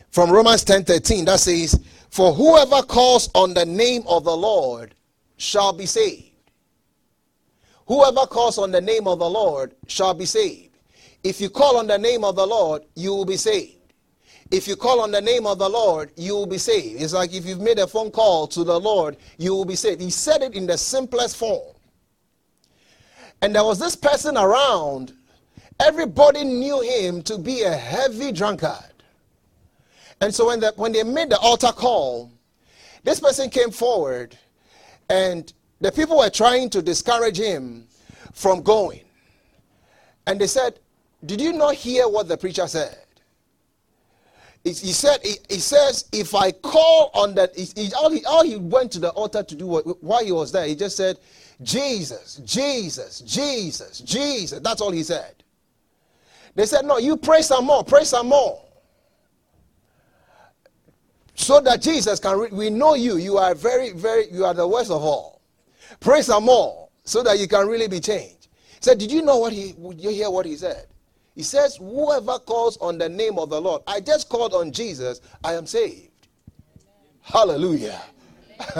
from 0.09 0.31
Romans 0.31 0.65
10:13 0.65 1.25
that 1.25 1.41
says, 1.41 1.79
"For 2.09 2.33
whoever 2.33 2.81
calls 2.81 3.29
on 3.35 3.53
the 3.53 3.67
name 3.67 4.01
of 4.07 4.23
the 4.23 4.35
Lord 4.35 4.95
shall 5.37 5.73
be 5.73 5.85
saved. 5.85 6.31
Whoever 7.85 8.25
calls 8.25 8.57
on 8.57 8.71
the 8.71 8.81
name 8.81 9.07
of 9.07 9.19
the 9.19 9.29
Lord 9.29 9.75
shall 9.85 10.15
be 10.15 10.25
saved. 10.25 10.75
If 11.23 11.39
you 11.39 11.51
call 11.51 11.77
on 11.77 11.85
the 11.85 11.99
name 11.99 12.23
of 12.23 12.35
the 12.35 12.47
Lord, 12.47 12.81
you 12.95 13.13
will 13.13 13.25
be 13.25 13.37
saved. 13.37 13.78
If 14.51 14.67
you 14.67 14.75
call 14.75 15.01
on 15.01 15.11
the 15.11 15.21
name 15.21 15.45
of 15.45 15.59
the 15.59 15.69
Lord, 15.69 16.11
you 16.15 16.33
will 16.33 16.47
be 16.47 16.57
saved. 16.57 17.01
It's 17.01 17.13
like 17.13 17.33
if 17.33 17.45
you've 17.45 17.61
made 17.61 17.77
a 17.77 17.85
phone 17.85 18.09
call 18.09 18.47
to 18.47 18.63
the 18.63 18.79
Lord, 18.79 19.17
you 19.37 19.53
will 19.53 19.65
be 19.65 19.75
saved. 19.75 20.01
He 20.01 20.09
said 20.09 20.41
it 20.41 20.55
in 20.55 20.65
the 20.65 20.77
simplest 20.77 21.37
form. 21.37 21.75
And 23.41 23.53
there 23.53 23.63
was 23.63 23.79
this 23.79 23.95
person 23.95 24.37
around. 24.37 25.13
Everybody 25.79 26.43
knew 26.43 26.81
him 26.81 27.21
to 27.23 27.37
be 27.37 27.61
a 27.61 27.71
heavy 27.71 28.31
drunkard. 28.31 28.83
And 30.19 30.33
so 30.33 30.47
when, 30.47 30.59
the, 30.59 30.73
when 30.75 30.91
they 30.91 31.03
made 31.03 31.29
the 31.29 31.37
altar 31.39 31.71
call, 31.71 32.31
this 33.03 33.19
person 33.19 33.49
came 33.49 33.71
forward 33.71 34.37
and 35.09 35.53
the 35.79 35.91
people 35.91 36.17
were 36.17 36.29
trying 36.29 36.69
to 36.71 36.81
discourage 36.81 37.39
him 37.39 37.87
from 38.33 38.61
going. 38.61 39.01
And 40.27 40.41
they 40.41 40.47
said, 40.47 40.79
Did 41.25 41.39
you 41.39 41.53
not 41.53 41.75
hear 41.75 42.09
what 42.09 42.27
the 42.27 42.37
preacher 42.37 42.67
said? 42.67 42.97
He, 44.69 44.87
he 44.87 44.93
said, 44.93 45.19
he, 45.23 45.35
he, 45.49 45.59
says, 45.59 46.05
if 46.11 46.35
I 46.35 46.51
call 46.51 47.09
on 47.13 47.33
that, 47.35 47.57
he, 47.57 47.91
all, 47.93 48.11
he, 48.11 48.23
all 48.25 48.43
he 48.43 48.55
went 48.55 48.91
to 48.93 48.99
the 48.99 49.09
altar 49.09 49.41
to 49.41 49.55
do 49.55 49.67
while 50.01 50.23
he 50.23 50.31
was 50.31 50.51
there, 50.51 50.67
he 50.67 50.75
just 50.75 50.95
said, 50.95 51.17
Jesus, 51.61 52.41
Jesus, 52.45 53.21
Jesus, 53.21 53.99
Jesus. 53.99 54.59
That's 54.59 54.81
all 54.81 54.91
he 54.91 55.03
said. 55.03 55.43
They 56.55 56.65
said, 56.65 56.85
No, 56.85 56.97
you 56.97 57.17
pray 57.17 57.41
some 57.41 57.65
more, 57.65 57.83
pray 57.83 58.03
some 58.03 58.27
more. 58.27 58.61
so 61.33 61.59
that 61.61 61.81
Jesus 61.81 62.19
can, 62.19 62.37
re- 62.37 62.49
we 62.51 62.69
know 62.69 62.95
you. 62.95 63.17
You 63.17 63.37
are 63.37 63.55
very, 63.55 63.91
very, 63.91 64.31
you 64.31 64.45
are 64.45 64.53
the 64.53 64.67
worst 64.67 64.91
of 64.91 65.01
all. 65.01 65.41
Pray 65.99 66.21
some 66.21 66.45
more 66.45 66.89
so 67.03 67.23
that 67.23 67.39
you 67.39 67.47
can 67.47 67.67
really 67.67 67.87
be 67.87 67.99
changed. 67.99 68.49
He 68.67 68.77
said, 68.81 68.99
Did 68.99 69.11
you 69.11 69.21
know 69.21 69.37
what 69.37 69.53
he, 69.53 69.73
you 69.97 70.09
hear 70.09 70.29
what 70.29 70.45
he 70.45 70.55
said? 70.55 70.85
He 71.39 71.43
says, 71.43 71.77
Whoever 71.77 72.37
calls 72.39 72.75
on 72.81 72.97
the 72.97 73.07
name 73.07 73.39
of 73.39 73.49
the 73.49 73.61
Lord, 73.61 73.81
I 73.87 74.01
just 74.01 74.27
called 74.27 74.53
on 74.53 74.73
Jesus, 74.73 75.21
I 75.41 75.53
am 75.53 75.65
saved. 75.65 76.27
Hallelujah. 77.21 78.01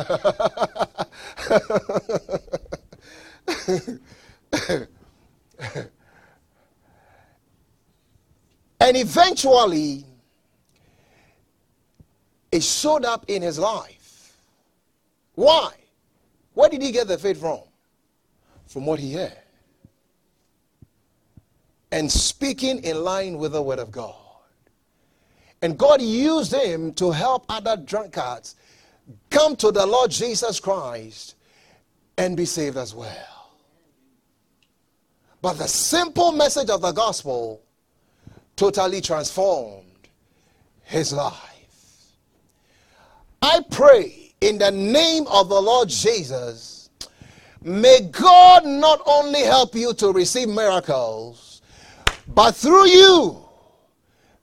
and 8.82 8.98
eventually, 8.98 10.04
it 12.52 12.62
showed 12.62 13.06
up 13.06 13.24
in 13.30 13.42
his 13.42 13.58
life. 13.58 14.34
Why? 15.36 15.72
Where 16.56 16.70
did 16.70 16.82
he 16.82 16.92
get 16.92 17.08
the 17.08 17.18
faith 17.18 17.40
from? 17.40 17.62
From 18.68 18.86
what 18.86 19.00
he 19.00 19.14
heard. 19.14 19.38
And 21.92 22.12
speaking 22.12 22.84
in 22.84 23.04
line 23.04 23.38
with 23.38 23.54
the 23.54 23.62
word 23.62 23.80
of 23.80 23.92
God. 23.92 24.16
And 25.62 25.78
God 25.78 26.02
used 26.02 26.54
him 26.54 26.94
to 26.94 27.12
help 27.12 27.46
other 27.50 27.76
drunkards 27.76 28.56
come 29.30 29.56
to 29.58 29.72
the 29.72 29.86
Lord 29.86 30.12
Jesus 30.12 30.60
Christ 30.60 31.36
and 32.18 32.38
be 32.38 32.46
saved 32.46 32.78
as 32.78 32.94
well. 32.94 33.52
But 35.42 35.54
the 35.54 35.68
simple 35.68 36.32
message 36.32 36.70
of 36.70 36.82
the 36.82 36.92
gospel 36.92 37.62
totally 38.56 39.02
transformed 39.02 39.86
his 40.84 41.14
life. 41.14 41.34
I 43.42 43.62
pray 43.72 44.34
in 44.42 44.58
the 44.58 44.72
name 44.72 45.28
of 45.28 45.50
the 45.50 45.62
Lord 45.62 45.90
Jesus, 45.90 46.90
may 47.62 48.02
God 48.12 48.66
not 48.66 49.02
only 49.06 49.42
help 49.42 49.76
you 49.76 49.94
to 49.96 50.12
receive 50.12 50.50
miracles, 50.50 51.49
but 52.40 52.56
through 52.56 52.88
you, 52.88 53.38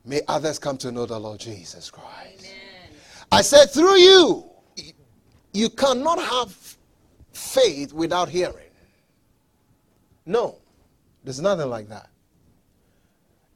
may 0.04 0.20
others 0.28 0.58
come 0.58 0.76
to 0.76 0.92
know 0.92 1.06
the 1.06 1.18
Lord 1.18 1.40
Jesus 1.40 1.90
Christ. 1.90 2.40
Amen. 2.40 2.94
I 3.32 3.40
said, 3.40 3.70
through 3.70 3.96
you, 3.96 4.44
you 5.54 5.70
cannot 5.70 6.18
have 6.18 6.76
faith 7.32 7.94
without 7.94 8.28
hearing. 8.28 8.68
No, 10.26 10.56
there's 11.24 11.40
nothing 11.40 11.70
like 11.70 11.88
that. 11.88 12.10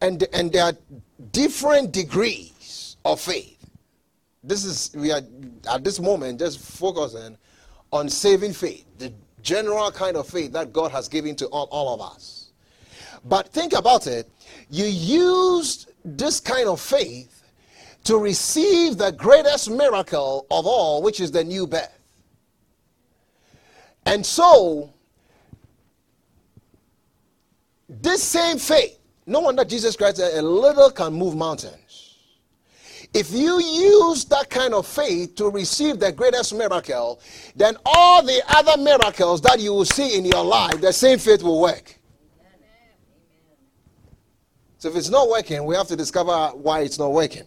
And, 0.00 0.26
and 0.32 0.50
there 0.50 0.64
are 0.64 0.72
different 1.32 1.92
degrees 1.92 2.96
of 3.04 3.20
faith. 3.20 3.58
This 4.42 4.64
is, 4.64 4.90
we 4.96 5.12
are 5.12 5.20
at 5.70 5.84
this 5.84 6.00
moment 6.00 6.38
just 6.38 6.60
focusing 6.60 7.36
on 7.92 8.08
saving 8.08 8.54
faith, 8.54 8.86
the 8.96 9.12
general 9.42 9.92
kind 9.92 10.16
of 10.16 10.26
faith 10.26 10.54
that 10.54 10.72
God 10.72 10.92
has 10.92 11.08
given 11.08 11.36
to 11.36 11.46
all, 11.48 11.68
all 11.70 11.92
of 11.92 12.00
us. 12.00 12.39
But 13.24 13.48
think 13.48 13.72
about 13.72 14.06
it. 14.06 14.30
You 14.70 14.86
used 14.86 15.92
this 16.04 16.40
kind 16.40 16.68
of 16.68 16.80
faith 16.80 17.42
to 18.04 18.16
receive 18.16 18.96
the 18.96 19.12
greatest 19.12 19.70
miracle 19.70 20.46
of 20.50 20.66
all, 20.66 21.02
which 21.02 21.20
is 21.20 21.30
the 21.30 21.44
new 21.44 21.66
birth. 21.66 21.98
And 24.06 24.24
so, 24.24 24.92
this 27.88 28.22
same 28.22 28.58
faith, 28.58 28.98
no 29.26 29.40
wonder 29.40 29.64
Jesus 29.64 29.96
Christ 29.96 30.16
said, 30.16 30.38
a 30.38 30.42
little 30.42 30.90
can 30.90 31.12
move 31.12 31.36
mountains. 31.36 32.16
If 33.12 33.32
you 33.32 33.60
use 33.60 34.24
that 34.26 34.48
kind 34.48 34.72
of 34.72 34.86
faith 34.86 35.34
to 35.34 35.50
receive 35.50 35.98
the 35.98 36.12
greatest 36.12 36.54
miracle, 36.54 37.20
then 37.56 37.76
all 37.84 38.22
the 38.22 38.40
other 38.48 38.80
miracles 38.80 39.40
that 39.42 39.58
you 39.58 39.72
will 39.72 39.84
see 39.84 40.16
in 40.16 40.24
your 40.24 40.44
life, 40.44 40.80
the 40.80 40.92
same 40.92 41.18
faith 41.18 41.42
will 41.42 41.60
work. 41.60 41.99
So 44.80 44.88
if 44.88 44.96
it's 44.96 45.10
not 45.10 45.28
working, 45.28 45.66
we 45.66 45.76
have 45.76 45.88
to 45.88 45.96
discover 45.96 46.32
why 46.54 46.80
it's 46.80 46.98
not 46.98 47.12
working. 47.12 47.44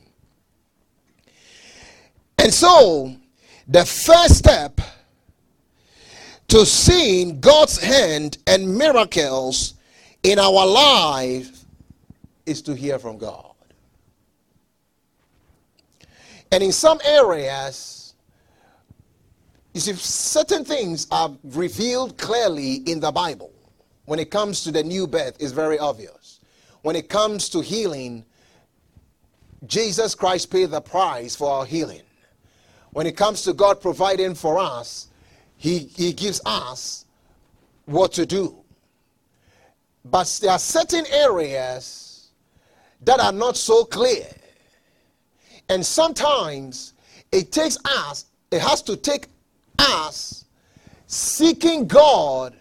And 2.38 2.54
so, 2.54 3.16
the 3.68 3.84
first 3.84 4.38
step 4.38 4.80
to 6.50 6.64
seeing 6.64 7.40
God's 7.40 7.82
hand 7.82 8.38
and 8.46 8.78
miracles 8.78 9.74
in 10.22 10.38
our 10.38 10.68
life 10.68 11.66
is 12.46 12.62
to 12.62 12.76
hear 12.76 13.00
from 13.00 13.18
God. 13.18 13.56
And 16.52 16.62
in 16.62 16.72
some 16.72 17.00
areas, 17.04 18.14
you 19.74 19.80
see, 19.80 19.94
certain 19.94 20.64
things 20.64 21.08
are 21.10 21.32
revealed 21.44 22.20
clearly 22.20 22.76
in 22.86 23.00
the 23.00 23.12
Bible. 23.12 23.52
When 24.06 24.20
it 24.20 24.30
comes 24.30 24.64
to 24.66 24.72
the 24.72 24.84
new 24.84 25.08
birth, 25.08 25.38
it's 25.40 25.52
very 25.52 25.80
obvious. 25.80 26.23
When 26.84 26.96
it 26.96 27.10
comes 27.10 27.50
to 27.50 27.62
healing, 27.62 28.26
Jesus 29.66 30.14
Christ 30.16 30.52
paid 30.52 30.70
the 30.70 30.82
price 30.82 31.36
for 31.36 31.50
our 31.50 31.66
healing. 31.66 32.02
When 32.92 33.08
it 33.08 33.18
comes 33.18 33.42
to 33.44 33.54
God 33.54 33.82
providing 33.82 34.36
for 34.36 34.60
us, 34.60 35.08
He, 35.58 35.80
he 35.80 36.14
gives 36.14 36.42
us 36.46 37.06
what 37.86 38.12
to 38.14 38.26
do. 38.26 38.58
But 40.06 40.40
there 40.42 40.52
are 40.52 40.60
certain 40.60 41.06
areas 41.10 42.28
that 43.02 43.22
are 43.22 43.32
not 43.32 43.56
so 43.56 43.86
clear. 43.86 44.28
And 45.70 45.86
sometimes 45.86 46.94
it 47.32 47.54
takes 47.54 47.78
us, 47.86 48.26
it 48.52 48.60
has 48.60 48.82
to 48.84 48.98
take 48.98 49.28
us 49.80 50.44
seeking 51.08 51.88
God 51.88 52.56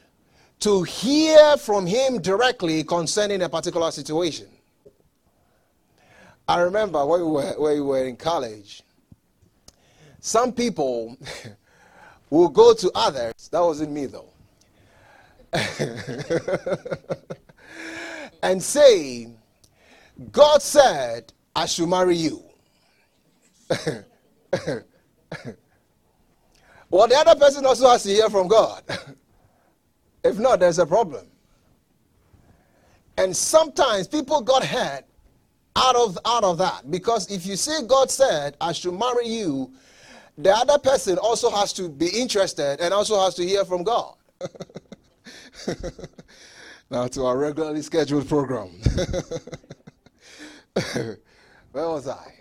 to 0.62 0.84
hear 0.84 1.56
from 1.56 1.86
Him 1.86 2.20
directly 2.22 2.84
concerning 2.84 3.42
a 3.42 3.48
particular 3.48 3.90
situation. 3.90 4.46
I 6.46 6.60
remember 6.60 7.04
when 7.04 7.20
we 7.20 7.26
were, 7.26 7.54
when 7.58 7.74
we 7.74 7.80
were 7.80 8.04
in 8.04 8.16
college, 8.16 8.82
some 10.20 10.52
people 10.52 11.16
will 12.30 12.48
go 12.48 12.74
to 12.74 12.92
others. 12.94 13.48
That 13.50 13.60
wasn't 13.60 13.90
me, 13.90 14.06
though. 14.06 14.28
and 18.42 18.62
say, 18.62 19.28
God 20.30 20.62
said, 20.62 21.32
I 21.56 21.66
should 21.66 21.88
marry 21.88 22.16
you. 22.16 22.40
well, 26.88 27.08
the 27.08 27.16
other 27.16 27.34
person 27.34 27.66
also 27.66 27.88
has 27.90 28.04
to 28.04 28.10
hear 28.10 28.30
from 28.30 28.46
God. 28.46 28.84
If 30.24 30.38
not, 30.38 30.60
there's 30.60 30.78
a 30.78 30.86
problem. 30.86 31.26
And 33.16 33.36
sometimes 33.36 34.08
people 34.08 34.40
got 34.40 34.64
hurt 34.64 35.04
out 35.76 35.96
of, 35.96 36.18
out 36.24 36.44
of 36.44 36.58
that 36.58 36.90
because 36.90 37.30
if 37.30 37.46
you 37.46 37.56
say 37.56 37.82
God 37.86 38.10
said, 38.10 38.56
I 38.60 38.72
should 38.72 38.94
marry 38.94 39.26
you, 39.28 39.72
the 40.38 40.50
other 40.50 40.78
person 40.78 41.18
also 41.18 41.50
has 41.50 41.72
to 41.74 41.88
be 41.88 42.08
interested 42.08 42.80
and 42.80 42.94
also 42.94 43.20
has 43.20 43.34
to 43.34 43.44
hear 43.44 43.64
from 43.64 43.82
God. 43.82 44.14
now 46.90 47.06
to 47.08 47.24
our 47.24 47.36
regularly 47.36 47.82
scheduled 47.82 48.28
program. 48.28 48.68
Where 51.72 51.88
was 51.88 52.08
I? 52.08 52.34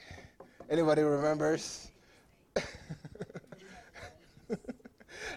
Anybody 0.69 1.01
remembers? 1.01 1.89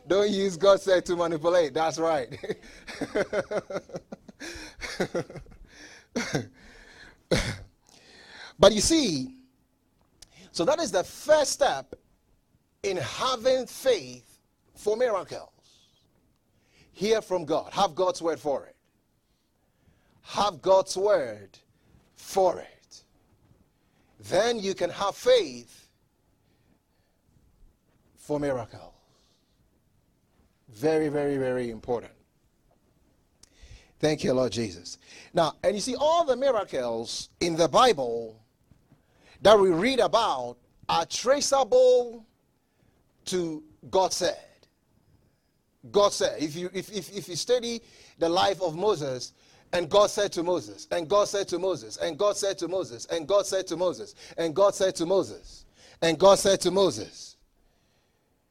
Don't 0.06 0.30
use 0.30 0.56
God 0.56 0.80
said 0.80 1.04
to 1.06 1.16
manipulate. 1.16 1.74
That's 1.74 1.98
right. 1.98 2.28
but 8.58 8.72
you 8.72 8.80
see, 8.80 9.36
so 10.52 10.64
that 10.64 10.78
is 10.78 10.90
the 10.90 11.04
first 11.04 11.52
step 11.52 11.94
in 12.82 12.96
having 12.98 13.66
faith 13.66 14.38
for 14.74 14.96
miracles. 14.96 15.50
Hear 16.92 17.22
from 17.22 17.44
God. 17.44 17.72
Have 17.72 17.94
God's 17.94 18.20
word 18.22 18.38
for 18.38 18.66
it. 18.66 18.76
Have 20.22 20.62
God's 20.62 20.96
word 20.96 21.58
for 22.14 22.60
it 22.60 22.74
then 24.28 24.58
you 24.58 24.74
can 24.74 24.90
have 24.90 25.14
faith 25.14 25.88
for 28.16 28.40
miracles. 28.40 28.93
Very, 30.74 31.08
very, 31.08 31.36
very 31.36 31.70
important. 31.70 32.12
Thank 34.00 34.24
you, 34.24 34.34
Lord 34.34 34.52
Jesus. 34.52 34.98
Now, 35.32 35.54
and 35.62 35.74
you 35.74 35.80
see, 35.80 35.94
all 35.94 36.24
the 36.24 36.36
miracles 36.36 37.30
in 37.40 37.56
the 37.56 37.68
Bible 37.68 38.42
that 39.40 39.58
we 39.58 39.70
read 39.70 40.00
about 40.00 40.56
are 40.88 41.06
traceable 41.06 42.26
to 43.26 43.62
God 43.90 44.12
said. 44.12 44.36
God 45.90 46.12
said. 46.12 46.42
If 46.42 46.56
you 46.56 46.70
if, 46.72 46.90
if, 46.92 47.16
if 47.16 47.28
you 47.28 47.36
study 47.36 47.80
the 48.18 48.28
life 48.28 48.60
of 48.60 48.76
Moses, 48.76 49.32
and 49.72 49.88
God 49.88 50.10
said 50.10 50.32
to 50.32 50.42
Moses, 50.42 50.86
and 50.90 51.08
God 51.08 51.28
said 51.28 51.48
to 51.48 51.58
Moses, 51.58 51.96
and 51.98 52.18
God 52.18 52.36
said 52.36 52.58
to 52.58 52.68
Moses, 52.68 53.06
and 53.10 53.26
God 53.26 53.46
said 53.46 53.66
to 53.66 53.76
Moses, 53.76 54.14
and 54.36 54.54
God 54.54 54.74
said 54.74 54.94
to 54.96 55.06
Moses. 55.06 55.64
And 56.02 56.18
God 56.18 56.38
said 56.38 56.60
to 56.62 56.70
Moses, 56.70 57.36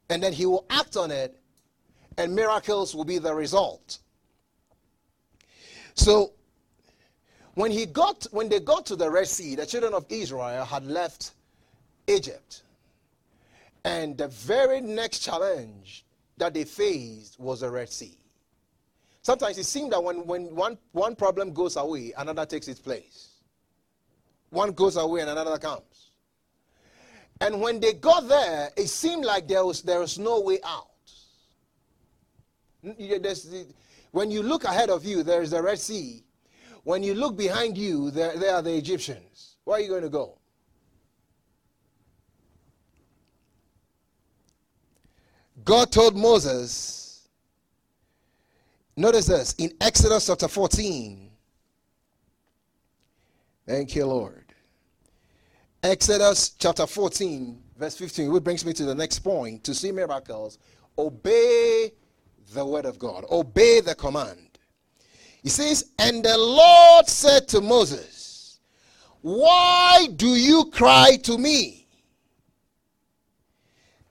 and 0.08 0.22
then 0.22 0.32
he 0.32 0.46
will 0.46 0.66
act 0.70 0.96
on 0.96 1.10
it, 1.10 1.38
and 2.18 2.34
miracles 2.34 2.94
will 2.94 3.04
be 3.04 3.18
the 3.18 3.34
result. 3.34 3.98
So 5.94 6.32
when 7.54 7.70
he 7.70 7.86
got 7.86 8.26
when 8.30 8.48
they 8.48 8.60
got 8.60 8.86
to 8.86 8.96
the 8.96 9.10
Red 9.10 9.28
Sea, 9.28 9.54
the 9.54 9.66
children 9.66 9.94
of 9.94 10.04
Israel 10.08 10.64
had 10.64 10.86
left 10.86 11.32
Egypt. 12.06 12.62
And 13.84 14.16
the 14.16 14.28
very 14.28 14.80
next 14.80 15.20
challenge 15.20 16.04
that 16.38 16.54
they 16.54 16.64
faced 16.64 17.38
was 17.38 17.60
the 17.60 17.70
Red 17.70 17.90
Sea. 17.90 18.18
Sometimes 19.22 19.58
it 19.58 19.64
seems 19.64 19.90
that 19.90 20.02
when, 20.02 20.26
when 20.26 20.54
one, 20.54 20.76
one 20.92 21.16
problem 21.16 21.52
goes 21.52 21.76
away, 21.76 22.12
another 22.16 22.44
takes 22.44 22.68
its 22.68 22.80
place. 22.80 23.28
One 24.50 24.72
goes 24.72 24.96
away 24.96 25.20
and 25.20 25.30
another 25.30 25.58
comes. 25.58 26.10
And 27.40 27.60
when 27.60 27.80
they 27.80 27.94
got 27.94 28.28
there, 28.28 28.70
it 28.76 28.88
seemed 28.88 29.24
like 29.24 29.48
there 29.48 29.64
was, 29.64 29.82
there 29.82 30.00
was 30.00 30.18
no 30.18 30.40
way 30.40 30.58
out. 30.64 30.88
When 34.10 34.30
you 34.30 34.42
look 34.42 34.64
ahead 34.64 34.90
of 34.90 35.04
you, 35.04 35.22
there 35.22 35.42
is 35.42 35.50
the 35.50 35.62
Red 35.62 35.78
Sea. 35.78 36.24
When 36.84 37.02
you 37.02 37.14
look 37.14 37.36
behind 37.36 37.78
you, 37.78 38.10
there, 38.10 38.36
there 38.36 38.54
are 38.54 38.62
the 38.62 38.74
Egyptians. 38.74 39.56
Where 39.64 39.78
are 39.78 39.80
you 39.80 39.88
going 39.88 40.02
to 40.02 40.10
go? 40.10 40.38
God 45.64 45.90
told 45.90 46.14
Moses, 46.14 47.26
notice 48.96 49.26
this, 49.26 49.54
in 49.56 49.72
Exodus 49.80 50.26
chapter 50.26 50.48
14. 50.48 51.30
Thank 53.66 53.96
you, 53.96 54.04
Lord. 54.04 54.44
Exodus 55.82 56.50
chapter 56.58 56.86
14, 56.86 57.62
verse 57.78 57.96
15, 57.96 58.30
which 58.30 58.44
brings 58.44 58.64
me 58.64 58.72
to 58.74 58.84
the 58.84 58.94
next 58.94 59.20
point 59.20 59.64
to 59.64 59.74
see 59.74 59.90
miracles. 59.90 60.58
Obey 60.98 61.92
the 62.52 62.64
word 62.64 62.84
of 62.84 62.98
God, 62.98 63.24
obey 63.30 63.80
the 63.80 63.94
command. 63.94 64.58
He 65.42 65.48
says, 65.48 65.90
And 65.98 66.24
the 66.24 66.38
Lord 66.38 67.06
said 67.06 67.48
to 67.48 67.60
Moses, 67.60 68.60
Why 69.20 70.08
do 70.16 70.28
you 70.28 70.66
cry 70.66 71.16
to 71.22 71.38
me? 71.38 71.86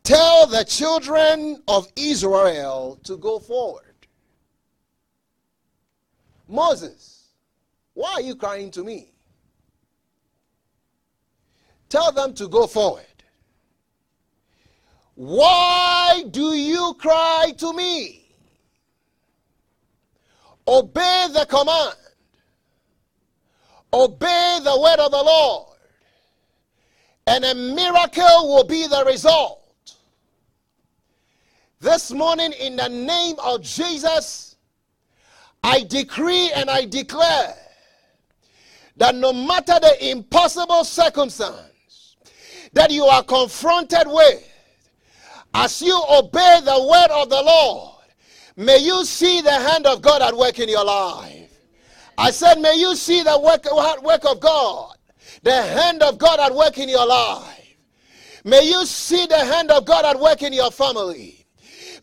Tell 0.04 0.48
the 0.48 0.66
children 0.66 1.64
of 1.68 1.88
Israel 1.96 3.00
to 3.04 3.18
go 3.18 3.40
forward. 3.40 3.84
Moses, 6.48 7.30
why 7.94 8.14
are 8.14 8.22
you 8.22 8.36
crying 8.36 8.70
to 8.72 8.84
me? 8.84 9.12
Tell 11.90 12.12
them 12.12 12.34
to 12.36 12.48
go 12.48 12.68
forward. 12.68 13.06
Why 15.16 16.26
do 16.32 16.54
you 16.54 16.96
cry 17.00 17.54
to 17.58 17.74
me? 17.74 18.23
Obey 20.68 21.28
the 21.34 21.46
command. 21.46 21.96
Obey 23.92 24.60
the 24.64 24.80
word 24.80 25.00
of 25.00 25.12
the 25.12 25.24
Lord. 25.24 25.78
And 27.28 27.46
a 27.46 27.54
miracle 27.54 28.54
will 28.54 28.64
be 28.64 28.88
the 28.88 29.04
result. 29.06 29.60
This 31.80 32.12
morning, 32.12 32.54
in 32.54 32.76
the 32.76 32.88
name 32.88 33.36
of 33.44 33.62
Jesus, 33.62 34.56
I 35.64 35.84
decree 35.84 36.52
and 36.52 36.70
I 36.70 36.86
declare 36.86 37.56
that 38.98 39.16
no 39.16 39.34
matter 39.34 39.80
the 39.80 40.12
impossible 40.12 40.84
circumstance 40.84 42.16
that 42.74 42.92
you 42.92 43.06
are 43.06 43.24
confronted 43.24 44.08
with, 44.08 44.50
as 45.54 45.82
you 45.82 45.96
obey 46.10 46.62
the 46.64 46.88
word 46.90 47.12
of 47.12 47.30
the 47.30 47.42
Lord, 47.42 47.93
may 48.56 48.78
you 48.78 49.06
see 49.06 49.42
the 49.42 49.52
hand 49.52 49.86
of 49.86 50.02
God 50.02 50.22
at 50.22 50.36
work 50.36 50.60
in 50.60 50.70
your 50.70 50.86
life. 50.86 51.52
I 52.18 52.32
said, 52.32 52.60
may 52.60 52.76
you 52.76 52.96
see 52.96 53.24
the 53.24 53.40
work, 53.40 53.66
work 54.04 54.26
of 54.26 54.40
God, 54.40 54.96
the 55.42 55.62
hand 55.62 56.04
of 56.04 56.18
God 56.18 56.40
at 56.40 56.54
work 56.54 56.78
in 56.78 56.90
your 56.90 57.08
life. 57.08 57.76
May 58.44 58.64
you 58.68 58.86
see 58.86 59.26
the 59.26 59.38
hand 59.38 59.72
of 59.72 59.86
God 59.86 60.06
at 60.06 60.20
work 60.20 60.44
in 60.44 60.54
your 60.54 60.70
family. 60.70 61.46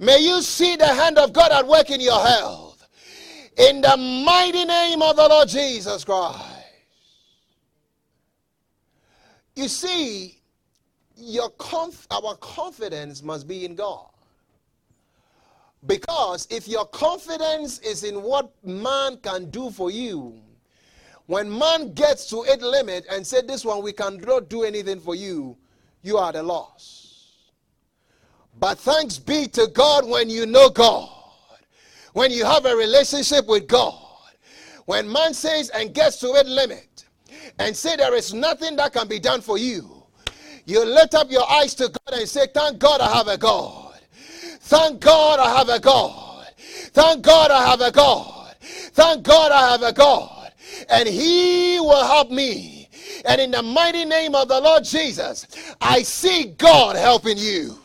May 0.00 0.18
you 0.18 0.40
see 0.42 0.76
the 0.76 0.86
hand 0.86 1.18
of 1.18 1.32
God 1.32 1.52
at 1.52 1.66
work 1.66 1.90
in 1.90 2.00
your 2.00 2.20
health. 2.20 2.88
In 3.58 3.82
the 3.82 3.96
mighty 3.96 4.64
name 4.64 5.02
of 5.02 5.16
the 5.16 5.28
Lord 5.28 5.48
Jesus 5.48 6.04
Christ. 6.04 6.38
You 9.54 9.68
see, 9.68 10.40
your 11.16 11.50
conf- 11.50 12.06
our 12.10 12.34
confidence 12.36 13.22
must 13.22 13.46
be 13.46 13.66
in 13.66 13.74
God. 13.74 14.08
Because 15.86 16.46
if 16.50 16.68
your 16.68 16.84
confidence 16.86 17.78
is 17.78 18.04
in 18.04 18.22
what 18.22 18.52
man 18.64 19.16
can 19.18 19.50
do 19.50 19.70
for 19.70 19.90
you, 19.90 20.38
when 21.26 21.56
man 21.56 21.92
gets 21.94 22.28
to 22.30 22.42
its 22.42 22.62
limit 22.62 23.06
and 23.10 23.26
said, 23.26 23.48
This 23.48 23.64
one 23.64 23.82
we 23.82 23.92
cannot 23.92 24.48
do 24.48 24.64
anything 24.64 25.00
for 25.00 25.14
you, 25.14 25.56
you 26.02 26.18
are 26.18 26.32
the 26.32 26.42
loss. 26.42 27.10
But 28.58 28.78
thanks 28.78 29.18
be 29.18 29.46
to 29.48 29.68
God 29.68 30.06
when 30.06 30.28
you 30.28 30.44
know 30.44 30.68
God, 30.68 31.08
when 32.12 32.30
you 32.30 32.44
have 32.44 32.66
a 32.66 32.76
relationship 32.76 33.46
with 33.46 33.66
God. 33.66 33.94
When 34.86 35.10
man 35.10 35.32
says 35.34 35.70
and 35.70 35.94
gets 35.94 36.18
to 36.18 36.34
its 36.34 36.48
limit 36.50 37.04
and 37.58 37.76
say 37.76 37.96
there 37.96 38.14
is 38.14 38.34
nothing 38.34 38.76
that 38.76 38.92
can 38.92 39.06
be 39.06 39.20
done 39.20 39.40
for 39.40 39.56
you, 39.56 40.04
you 40.66 40.84
lift 40.84 41.14
up 41.14 41.30
your 41.30 41.48
eyes 41.48 41.74
to 41.76 41.88
God 41.88 42.18
and 42.18 42.28
say, 42.28 42.48
Thank 42.52 42.80
God 42.80 43.00
I 43.00 43.16
have 43.16 43.28
a 43.28 43.38
God. 43.38 43.79
Thank 44.70 45.00
God 45.00 45.40
I 45.40 45.58
have 45.58 45.68
a 45.68 45.80
God. 45.80 46.46
Thank 46.92 47.22
God 47.22 47.50
I 47.50 47.66
have 47.70 47.80
a 47.80 47.90
God. 47.90 48.54
Thank 48.60 49.24
God 49.24 49.50
I 49.50 49.72
have 49.72 49.82
a 49.82 49.92
God. 49.92 50.52
And 50.88 51.08
He 51.08 51.80
will 51.80 52.04
help 52.04 52.30
me. 52.30 52.88
And 53.24 53.40
in 53.40 53.50
the 53.50 53.64
mighty 53.64 54.04
name 54.04 54.36
of 54.36 54.46
the 54.46 54.60
Lord 54.60 54.84
Jesus, 54.84 55.74
I 55.80 56.02
see 56.02 56.54
God 56.56 56.94
helping 56.94 57.36
you. 57.36 57.80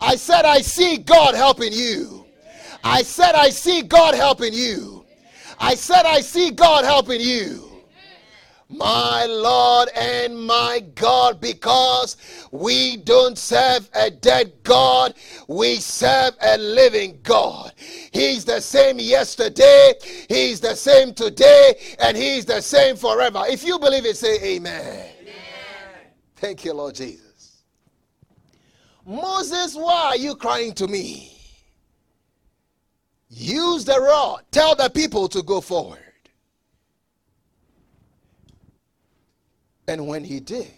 I 0.00 0.16
said, 0.16 0.46
I 0.46 0.62
see 0.62 0.96
God 0.96 1.34
helping 1.34 1.74
you. 1.74 2.24
I 2.82 3.02
said, 3.02 3.34
I 3.34 3.50
see 3.50 3.82
God 3.82 4.14
helping 4.14 4.54
you. 4.54 5.04
I 5.60 5.74
said, 5.74 6.06
I 6.06 6.22
see 6.22 6.50
God 6.50 6.86
helping 6.86 7.20
you. 7.20 7.75
My 8.68 9.26
Lord 9.26 9.90
and 9.94 10.44
my 10.44 10.82
God, 10.96 11.40
because 11.40 12.16
we 12.50 12.96
don't 12.96 13.38
serve 13.38 13.88
a 13.94 14.10
dead 14.10 14.52
God, 14.64 15.14
we 15.46 15.76
serve 15.76 16.34
a 16.40 16.58
living 16.58 17.20
God. 17.22 17.72
He's 18.10 18.44
the 18.44 18.60
same 18.60 18.98
yesterday, 18.98 19.94
He's 20.28 20.60
the 20.60 20.74
same 20.74 21.14
today, 21.14 21.74
and 22.00 22.16
He's 22.16 22.44
the 22.44 22.60
same 22.60 22.96
forever. 22.96 23.44
If 23.48 23.64
you 23.64 23.78
believe 23.78 24.04
it, 24.04 24.16
say 24.16 24.56
amen. 24.56 25.10
amen. 25.20 25.34
Thank 26.34 26.64
you, 26.64 26.74
Lord 26.74 26.96
Jesus. 26.96 27.62
Moses, 29.06 29.76
why 29.76 30.06
are 30.06 30.16
you 30.16 30.34
crying 30.34 30.72
to 30.74 30.88
me? 30.88 31.32
Use 33.28 33.84
the 33.84 34.00
rod. 34.00 34.42
Tell 34.50 34.74
the 34.74 34.88
people 34.88 35.28
to 35.28 35.42
go 35.42 35.60
forward. 35.60 36.05
And 39.88 40.06
when 40.06 40.24
he 40.24 40.40
did, 40.40 40.70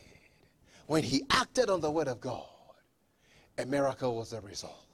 when 0.87 1.03
he 1.03 1.25
acted 1.31 1.71
on 1.71 1.81
the 1.81 1.91
word 1.91 2.09
of 2.09 2.21
God, 2.21 2.45
a 3.59 3.67
miracle 3.67 4.17
was 4.17 4.31
the 4.31 4.41
result. 4.41 4.85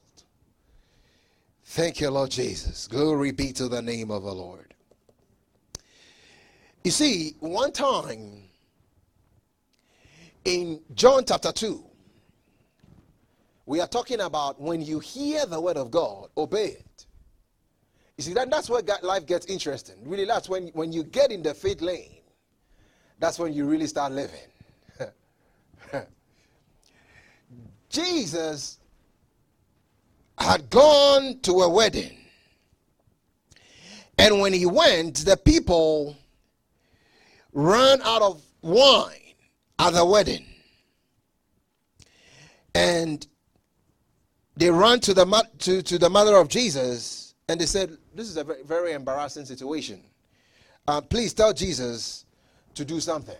Thank 1.63 1.99
you, 1.99 2.09
Lord 2.09 2.31
Jesus. 2.31 2.87
Glory 2.87 3.31
be 3.31 3.51
to 3.53 3.67
the 3.67 3.81
name 3.81 4.11
of 4.11 4.23
the 4.23 4.33
Lord. 4.33 4.73
You 6.83 6.91
see, 6.91 7.35
one 7.39 7.71
time 7.71 8.43
in 10.45 10.79
John 10.93 11.23
chapter 11.25 11.51
2, 11.51 11.83
we 13.65 13.81
are 13.81 13.87
talking 13.87 14.21
about 14.21 14.61
when 14.61 14.81
you 14.81 14.99
hear 14.99 15.45
the 15.47 15.59
word 15.59 15.77
of 15.77 15.89
God, 15.89 16.29
obey 16.37 16.67
it. 16.67 17.05
You 18.17 18.23
see, 18.23 18.33
that, 18.33 18.49
that's 18.51 18.69
where 18.69 18.83
life 19.01 19.25
gets 19.25 19.47
interesting. 19.47 19.95
Really, 20.03 20.25
that's 20.25 20.47
when, 20.47 20.67
when 20.69 20.93
you 20.93 21.03
get 21.03 21.31
in 21.31 21.41
the 21.41 21.53
faith 21.53 21.81
lane, 21.81 22.14
that's 23.19 23.39
when 23.39 23.53
you 23.53 23.65
really 23.65 23.87
start 23.87 24.11
living. 24.11 24.39
Jesus 27.89 28.79
had 30.37 30.69
gone 30.69 31.39
to 31.41 31.51
a 31.61 31.69
wedding. 31.69 32.17
And 34.17 34.39
when 34.39 34.53
he 34.53 34.65
went, 34.65 35.17
the 35.17 35.37
people 35.37 36.17
ran 37.53 38.01
out 38.01 38.21
of 38.21 38.41
wine 38.61 39.33
at 39.79 39.93
the 39.93 40.05
wedding. 40.05 40.45
And 42.73 43.25
they 44.57 44.69
ran 44.69 44.99
to 45.01 45.13
the, 45.13 45.47
to, 45.59 45.81
to 45.81 45.97
the 45.97 46.09
mother 46.09 46.35
of 46.37 46.49
Jesus 46.49 47.25
and 47.47 47.59
they 47.59 47.65
said, 47.65 47.97
This 48.13 48.27
is 48.29 48.37
a 48.37 48.43
very, 48.43 48.93
embarrassing 48.93 49.45
situation. 49.45 50.01
Um, 50.87 51.03
please 51.03 51.33
tell 51.33 51.53
Jesus 51.53 52.24
to 52.75 52.85
do 52.85 52.99
something. 52.99 53.37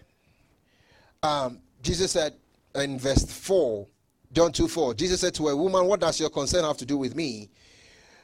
Um, 1.24 1.60
Jesus 1.82 2.12
said, 2.12 2.34
in 2.76 3.00
verse 3.00 3.26
4, 3.26 3.88
John 4.34 4.52
2 4.52 4.68
4, 4.68 4.94
Jesus 4.96 5.22
said 5.22 5.34
to 5.36 5.50
a 5.50 5.56
woman, 5.56 5.86
What 5.86 6.02
does 6.02 6.20
your 6.20 6.30
concern 6.30 6.64
have 6.66 6.78
to 6.78 6.86
do 6.86 6.98
with 6.98 7.16
me? 7.16 7.50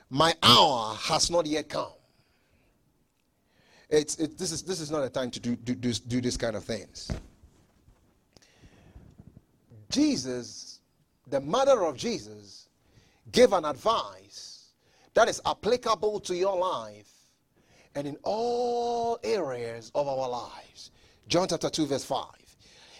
My 0.09 0.33
hour 0.43 0.95
has 0.95 1.31
not 1.31 1.45
yet 1.45 1.69
come. 1.69 1.93
It's, 3.89 4.15
it, 4.17 4.37
this, 4.37 4.51
is, 4.51 4.63
this 4.63 4.79
is 4.79 4.91
not 4.91 5.03
a 5.03 5.09
time 5.09 5.31
to 5.31 5.39
do, 5.39 5.55
do, 5.55 5.75
do, 5.75 5.93
do 5.93 6.21
this 6.21 6.37
kind 6.37 6.55
of 6.55 6.63
things. 6.63 7.11
Jesus, 9.89 10.79
the 11.27 11.41
mother 11.41 11.83
of 11.83 11.97
Jesus, 11.97 12.67
gave 13.31 13.53
an 13.53 13.65
advice 13.65 14.69
that 15.13 15.27
is 15.27 15.41
applicable 15.45 16.19
to 16.21 16.35
your 16.35 16.57
life 16.57 17.11
and 17.95 18.07
in 18.07 18.17
all 18.23 19.19
areas 19.23 19.91
of 19.93 20.07
our 20.07 20.29
lives. 20.29 20.91
John 21.27 21.47
chapter 21.47 21.69
2, 21.69 21.85
verse 21.85 22.03
5. 22.05 22.25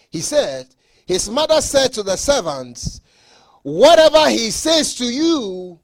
He 0.10 0.22
said, 0.22 0.68
His 1.06 1.30
mother 1.30 1.62
said 1.62 1.94
to 1.94 2.04
the 2.04 2.16
servants, 2.16 3.02
Whatever 3.64 4.30
he 4.30 4.52
says 4.52 4.96
to 4.96 5.06
you, 5.06 5.80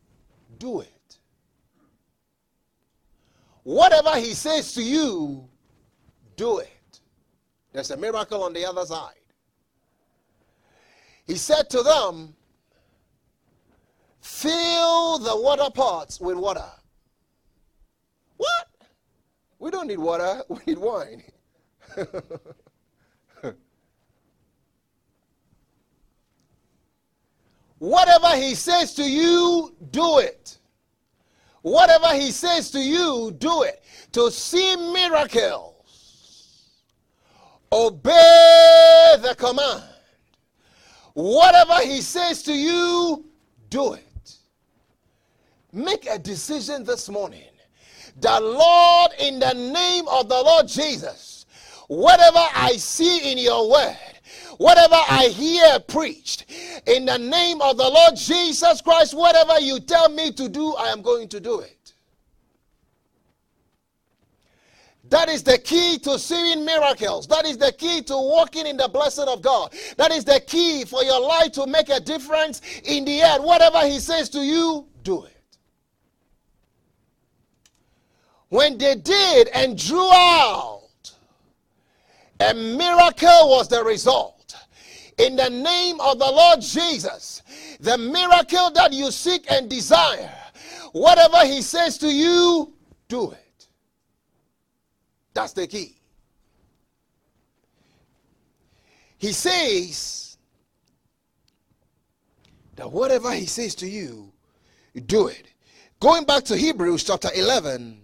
do 0.58 0.82
it. 0.82 1.18
Whatever 3.64 4.18
he 4.18 4.34
says 4.34 4.74
to 4.74 4.82
you, 4.82 5.48
do 6.36 6.60
it. 6.60 7.00
There's 7.74 7.92
a 7.92 7.98
miracle 7.98 8.44
on 8.44 8.54
the 8.54 8.66
other 8.66 8.86
side. 8.86 9.14
He 11.28 11.36
said 11.36 11.70
to 11.72 11.84
them, 11.84 12.34
Fill 14.22 15.20
the 15.20 15.36
water 15.36 15.70
pots 15.74 16.20
with 16.20 16.38
water. 16.38 16.70
What? 18.38 18.68
We 19.60 19.72
don't 19.72 19.88
need 19.88 20.00
water, 20.00 20.42
we 20.50 20.60
need 20.66 20.78
wine. 20.78 21.24
Whatever 27.80 28.36
he 28.36 28.56
says 28.56 28.94
to 28.96 29.04
you, 29.04 29.76
do 29.92 30.18
it. 30.20 30.58
Whatever 31.62 32.14
he 32.16 32.32
says 32.32 32.72
to 32.72 32.80
you, 32.80 33.36
do 33.38 33.64
it. 33.64 33.84
To 34.14 34.32
see 34.32 34.76
miracles, 34.76 35.74
obey 37.72 39.16
the 39.22 39.36
command. 39.38 39.84
Whatever 41.14 41.80
he 41.82 42.02
says 42.02 42.42
to 42.44 42.54
you, 42.54 43.26
do 43.70 43.94
it. 43.94 44.04
Make 45.74 46.08
a 46.10 46.18
decision 46.18 46.84
this 46.84 47.10
morning 47.10 47.44
The 48.20 48.40
Lord, 48.40 49.12
in 49.20 49.40
the 49.40 49.54
name 49.54 50.08
of 50.08 50.28
the 50.30 50.42
Lord 50.42 50.68
Jesus, 50.68 51.37
whatever 51.88 52.44
I 52.54 52.74
see 52.78 53.32
in 53.32 53.38
your 53.38 53.70
word, 53.70 53.98
whatever 54.58 54.96
I 54.96 55.28
hear 55.28 55.80
preached, 55.80 56.46
in 56.86 57.06
the 57.06 57.18
name 57.18 57.62
of 57.62 57.78
the 57.78 57.90
Lord 57.90 58.16
Jesus 58.16 58.82
Christ, 58.82 59.14
whatever 59.14 59.60
you 59.60 59.80
tell 59.80 60.10
me 60.10 60.32
to 60.34 60.50
do, 60.50 60.76
I 60.76 60.90
am 60.90 61.02
going 61.02 61.28
to 61.30 61.40
do 61.40 61.62
it. 61.62 61.94
That 65.10 65.30
is 65.30 65.42
the 65.42 65.58
key 65.58 65.98
to 66.00 66.20
seeing 66.20 66.66
miracles. 66.66 67.28
That 67.28 67.46
is 67.46 67.58
the 67.58 67.72
key 67.72 68.02
to 68.04 68.14
walking 68.14 68.68
in 68.68 68.76
the 68.76 68.90
blessing 68.90 69.28
of 69.28 69.42
God. 69.42 69.74
That 69.96 70.12
is 70.12 70.26
the 70.26 70.42
key 70.46 70.84
for 70.84 71.02
your 71.04 71.22
life 71.22 71.54
to 71.54 71.66
make 71.66 71.88
a 71.90 72.00
difference 72.00 72.62
in 72.84 73.06
the 73.06 73.22
end. 73.22 73.44
Whatever 73.44 73.88
He 73.88 74.00
says 74.00 74.28
to 74.30 74.40
you, 74.40 74.86
do 75.04 75.24
it. 75.24 75.34
When 78.50 78.78
they 78.78 78.96
did 78.96 79.48
and 79.50 79.78
drew 79.78 80.10
out, 80.12 80.87
a 82.40 82.54
miracle 82.54 83.50
was 83.50 83.68
the 83.68 83.84
result 83.84 84.56
in 85.18 85.36
the 85.36 85.50
name 85.50 86.00
of 86.00 86.20
the 86.20 86.26
Lord 86.26 86.62
Jesus. 86.62 87.42
The 87.80 87.98
miracle 87.98 88.72
that 88.72 88.94
you 88.94 89.12
seek 89.12 89.50
and 89.52 89.70
desire, 89.70 90.34
whatever 90.92 91.46
He 91.46 91.62
says 91.62 91.98
to 92.00 92.08
you, 92.08 92.74
do 93.08 93.32
it. 93.32 93.68
That's 95.34 95.54
the 95.54 95.68
key. 95.68 95.96
He 99.18 99.32
says 99.32 100.38
that 102.76 102.92
whatever 102.92 103.32
He 103.32 103.46
says 103.48 103.74
to 103.76 103.88
you, 103.88 104.32
do 105.06 105.28
it. 105.28 105.48
Going 106.00 106.26
back 106.26 106.44
to 106.46 106.58
Hebrews 106.58 107.04
chapter 107.04 107.30
11, 107.34 108.00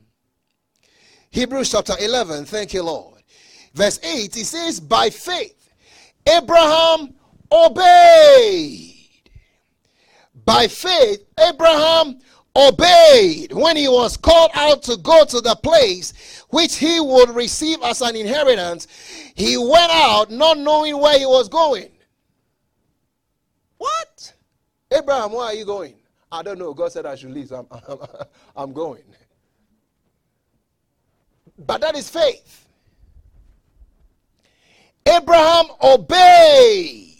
Hebrews 1.29 1.71
chapter 1.71 1.93
11, 1.99 2.45
thank 2.45 2.73
you, 2.73 2.83
Lord. 2.83 3.12
Verse 3.73 3.99
8, 4.03 4.35
he 4.35 4.43
says, 4.43 4.79
By 4.79 5.09
faith, 5.09 5.73
Abraham 6.27 7.13
obeyed. 7.51 8.91
By 10.45 10.67
faith, 10.67 11.25
Abraham 11.39 12.19
obeyed 12.55 13.51
when 13.51 13.75
he 13.75 13.87
was 13.87 14.15
called 14.17 14.51
out 14.53 14.83
to 14.83 14.97
go 14.97 15.25
to 15.25 15.41
the 15.41 15.55
place 15.55 16.43
which 16.49 16.77
he 16.77 16.99
would 16.99 17.29
receive 17.31 17.81
as 17.83 18.01
an 18.01 18.15
inheritance. 18.15 18.87
He 19.35 19.57
went 19.57 19.91
out 19.91 20.29
not 20.29 20.59
knowing 20.59 20.99
where 20.99 21.17
he 21.17 21.25
was 21.25 21.49
going. 21.49 21.89
What? 23.77 24.33
Abraham, 24.91 25.31
where 25.31 25.45
are 25.45 25.53
you 25.53 25.65
going? 25.65 25.95
I 26.31 26.43
don't 26.43 26.59
know. 26.59 26.73
God 26.73 26.91
said 26.91 27.05
I 27.05 27.15
should 27.15 27.31
leave, 27.31 27.47
so 27.47 27.67
I'm, 27.71 27.81
I'm, 27.89 27.97
I'm 28.55 28.73
going. 28.73 29.03
But 31.57 31.81
that 31.81 31.95
is 31.95 32.09
faith. 32.09 32.62
Abraham 35.07 35.65
obeyed 35.81 37.17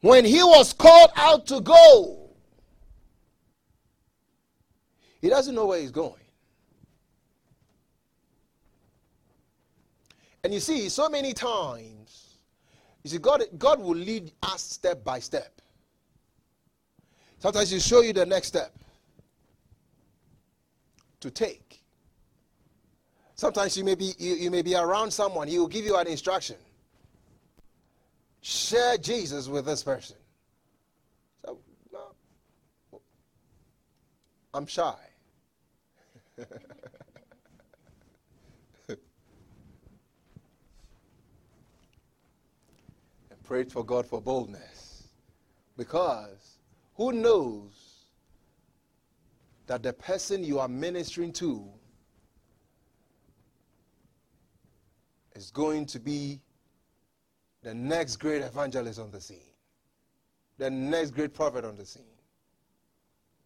when 0.00 0.24
he 0.24 0.42
was 0.42 0.72
called 0.72 1.10
out 1.16 1.46
to 1.46 1.60
go. 1.60 2.30
He 5.20 5.28
doesn't 5.28 5.54
know 5.54 5.66
where 5.66 5.80
he's 5.80 5.92
going. 5.92 6.14
And 10.44 10.52
you 10.52 10.60
see, 10.60 10.88
so 10.88 11.08
many 11.08 11.32
times, 11.32 12.38
you 13.04 13.10
see, 13.10 13.18
God, 13.18 13.44
God 13.58 13.80
will 13.80 13.94
lead 13.94 14.32
us 14.42 14.62
step 14.62 15.04
by 15.04 15.20
step. 15.20 15.60
Sometimes 17.38 17.70
He'll 17.70 17.80
show 17.80 18.00
you 18.00 18.12
the 18.12 18.26
next 18.26 18.48
step 18.48 18.76
to 21.20 21.30
take. 21.30 21.81
Sometimes 23.42 23.76
you 23.76 23.82
may 23.82 23.96
be 23.96 24.14
you, 24.20 24.34
you 24.34 24.52
may 24.52 24.62
be 24.62 24.76
around 24.76 25.10
someone, 25.10 25.48
he 25.48 25.58
will 25.58 25.66
give 25.66 25.84
you 25.84 25.96
an 25.96 26.06
instruction. 26.06 26.54
Share 28.40 28.96
Jesus 28.96 29.48
with 29.48 29.66
this 29.66 29.82
person. 29.82 30.14
So, 31.44 31.58
no, 31.92 33.00
I'm 34.54 34.64
shy. 34.64 34.94
and 36.38 36.46
prayed 43.42 43.72
for 43.72 43.84
God 43.84 44.06
for 44.06 44.20
boldness. 44.20 45.08
Because 45.76 46.58
who 46.94 47.10
knows 47.10 48.04
that 49.66 49.82
the 49.82 49.94
person 49.94 50.44
you 50.44 50.60
are 50.60 50.68
ministering 50.68 51.32
to 51.32 51.68
is 55.34 55.50
going 55.50 55.86
to 55.86 55.98
be 56.00 56.40
the 57.62 57.74
next 57.74 58.16
great 58.16 58.42
evangelist 58.42 58.98
on 58.98 59.10
the 59.10 59.20
scene, 59.20 59.38
the 60.58 60.70
next 60.70 61.10
great 61.12 61.32
prophet 61.32 61.64
on 61.64 61.76
the 61.76 61.86
scene. 61.86 62.02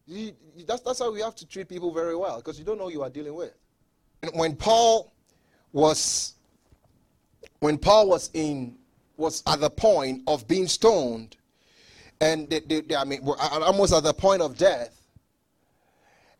You, 0.05 0.31
that's, 0.65 0.81
that's 0.81 0.99
how 0.99 1.11
we 1.11 1.21
have 1.21 1.35
to 1.35 1.45
treat 1.45 1.67
people 1.67 1.93
very 1.93 2.15
well 2.15 2.37
because 2.37 2.57
you 2.57 2.65
don't 2.65 2.77
know 2.77 2.85
who 2.85 2.93
you 2.93 3.03
are 3.03 3.09
dealing 3.09 3.35
with. 3.35 3.53
When 4.33 4.55
Paul 4.55 5.11
was 5.73 6.33
when 7.59 7.77
Paul 7.77 8.09
was 8.09 8.29
in 8.33 8.77
was 9.17 9.43
at 9.47 9.59
the 9.59 9.69
point 9.69 10.21
of 10.27 10.47
being 10.47 10.67
stoned, 10.67 11.35
and 12.21 12.49
they, 12.49 12.59
they, 12.61 12.81
they, 12.81 12.95
I 12.95 13.03
mean, 13.03 13.21
almost 13.25 13.93
at 13.93 14.03
the 14.03 14.13
point 14.13 14.41
of 14.41 14.57
death, 14.57 15.01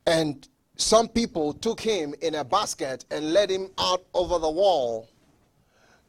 and 0.06 0.48
some 0.76 1.08
people 1.08 1.54
took 1.54 1.82
him 1.82 2.14
in 2.22 2.36
a 2.36 2.44
basket 2.44 3.06
and 3.10 3.34
led 3.34 3.50
him 3.50 3.70
out 3.80 4.06
over 4.14 4.38
the 4.38 4.50
wall 4.50 5.10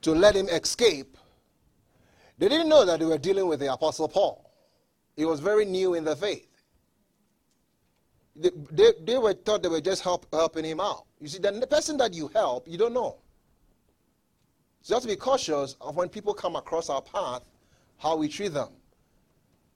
to 0.03 0.13
let 0.13 0.37
him 0.37 0.49
escape, 0.49 1.17
they 2.39 2.49
didn't 2.49 2.69
know 2.69 2.85
that 2.85 3.01
they 3.01 3.05
were 3.05 3.19
dealing 3.19 3.49
with 3.49 3.61
the 3.61 3.73
Apostle 3.73 4.09
Paul. 4.09 4.51
He 5.17 5.25
was 5.25 5.41
very 5.41 5.65
new 5.65 5.95
in 5.95 6.05
the 6.05 6.15
faith. 6.15 6.49
They, 8.37 8.51
they, 8.71 8.93
they 9.03 9.19
were 9.19 9.33
thought 9.33 9.63
they 9.63 9.69
were 9.69 9.81
just 9.81 10.03
help, 10.03 10.27
helping 10.33 10.65
him 10.65 10.79
out. 10.81 11.07
You 11.21 11.27
see, 11.27 11.39
the 11.39 11.67
person 11.69 11.97
that 11.97 12.15
you 12.15 12.29
help, 12.29 12.69
you 12.69 12.79
don't 12.79 12.95
know. 12.95 13.17
So 14.83 14.93
you 14.93 14.97
have 14.97 15.03
to 15.03 15.09
be 15.09 15.17
cautious 15.17 15.75
of 15.81 15.97
when 15.97 16.09
people 16.09 16.33
come 16.33 16.55
across 16.55 16.89
our 16.89 17.03
path, 17.03 17.43
how 17.99 18.17
we 18.17 18.29
treat 18.29 18.55
them. 18.55 18.69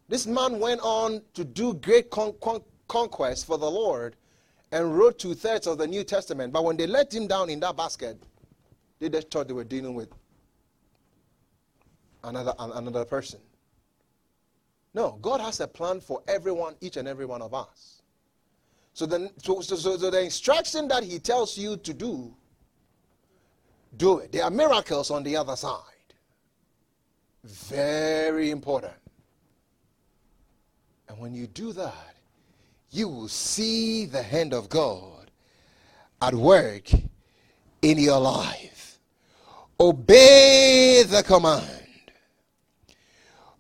This 0.09 0.27
man 0.27 0.61
went 0.61 0.81
on 0.83 1.23
to 1.35 1.45
do 1.45 1.75
great 1.75 2.11
con- 2.11 2.35
con- 2.41 2.63
conquest 2.87 3.47
for 3.47 3.59
the 3.59 3.71
Lord 3.71 4.15
and 4.71 4.97
wrote 4.97 5.19
two 5.19 5.35
thirds 5.35 5.67
of 5.67 5.79
the 5.79 5.87
New 5.87 6.05
Testament. 6.05 6.53
But 6.53 6.65
when 6.65 6.77
they 6.77 6.87
let 6.87 7.13
him 7.13 7.27
down 7.27 7.51
in 7.51 7.59
that 7.61 7.77
basket, 7.77 8.23
they 9.03 9.09
just 9.09 9.33
thought 9.33 9.49
they 9.49 9.55
were 9.55 9.65
dealing 9.65 9.95
with 9.95 10.09
another, 12.23 12.55
another 12.57 13.05
person. 13.05 13.41
No, 14.95 15.19
God 15.21 15.41
has 15.41 15.59
a 15.59 15.67
plan 15.67 16.01
for 16.01 16.23
everyone, 16.29 16.77
each 16.81 16.97
and 16.97 17.09
every 17.09 17.27
one 17.27 17.43
of 17.43 17.53
us. 17.53 18.03
So, 18.95 19.07
then, 19.07 19.31
so, 19.39 19.61
so, 19.61 19.75
so 19.75 19.97
the 20.11 20.23
instruction 20.23 20.87
that 20.87 21.03
He 21.03 21.19
tells 21.19 21.59
you 21.59 21.77
to 21.79 21.93
do, 21.93 22.33
do 23.97 24.19
it. 24.19 24.31
There 24.31 24.45
are 24.45 24.51
miracles 24.51 25.11
on 25.11 25.25
the 25.25 25.37
other 25.37 25.57
side. 25.57 25.81
Very 27.43 28.51
important. 28.51 28.95
And 31.09 31.19
when 31.19 31.35
you 31.35 31.49
do 31.49 31.73
that, 31.73 32.15
you 32.91 33.09
will 33.09 33.29
see 33.29 34.07
the 34.07 34.23
hand 34.23 34.55
of 34.55 34.69
God 34.69 35.31
at 36.21 36.35
work 36.35 36.89
in 37.83 37.99
your 37.99 38.21
life. 38.21 38.72
Obey 39.83 41.03
the 41.03 41.25
command. 41.25 41.83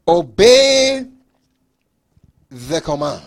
Obey 0.06 1.04
the 2.48 2.80
command. 2.80 3.24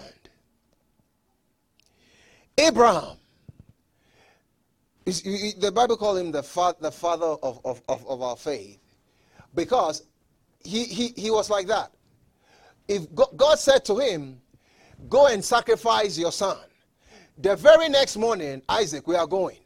Abraham, 2.57 3.17
the 5.05 5.73
Bible 5.75 5.97
calls 5.97 6.19
him 6.19 6.31
the, 6.31 6.41
father, 6.41 6.77
the 6.79 6.91
father 6.91 7.25
of, 7.25 7.59
of, 7.65 7.81
of, 7.89 8.07
of 8.07 8.21
our 8.21 8.37
faith 8.37 8.79
because 9.53 10.03
he, 10.63 10.85
he, 10.85 11.09
he 11.17 11.29
was 11.29 11.49
like 11.49 11.67
that. 11.67 11.91
If 12.87 13.07
God 13.35 13.59
said 13.59 13.83
to 13.85 13.97
him, 13.97 14.39
Go 15.09 15.27
and 15.27 15.43
sacrifice 15.43 16.17
your 16.17 16.31
son, 16.31 16.57
the 17.37 17.57
very 17.57 17.89
next 17.89 18.15
morning, 18.15 18.61
Isaac, 18.69 19.05
we 19.05 19.17
are 19.17 19.27
going. 19.27 19.57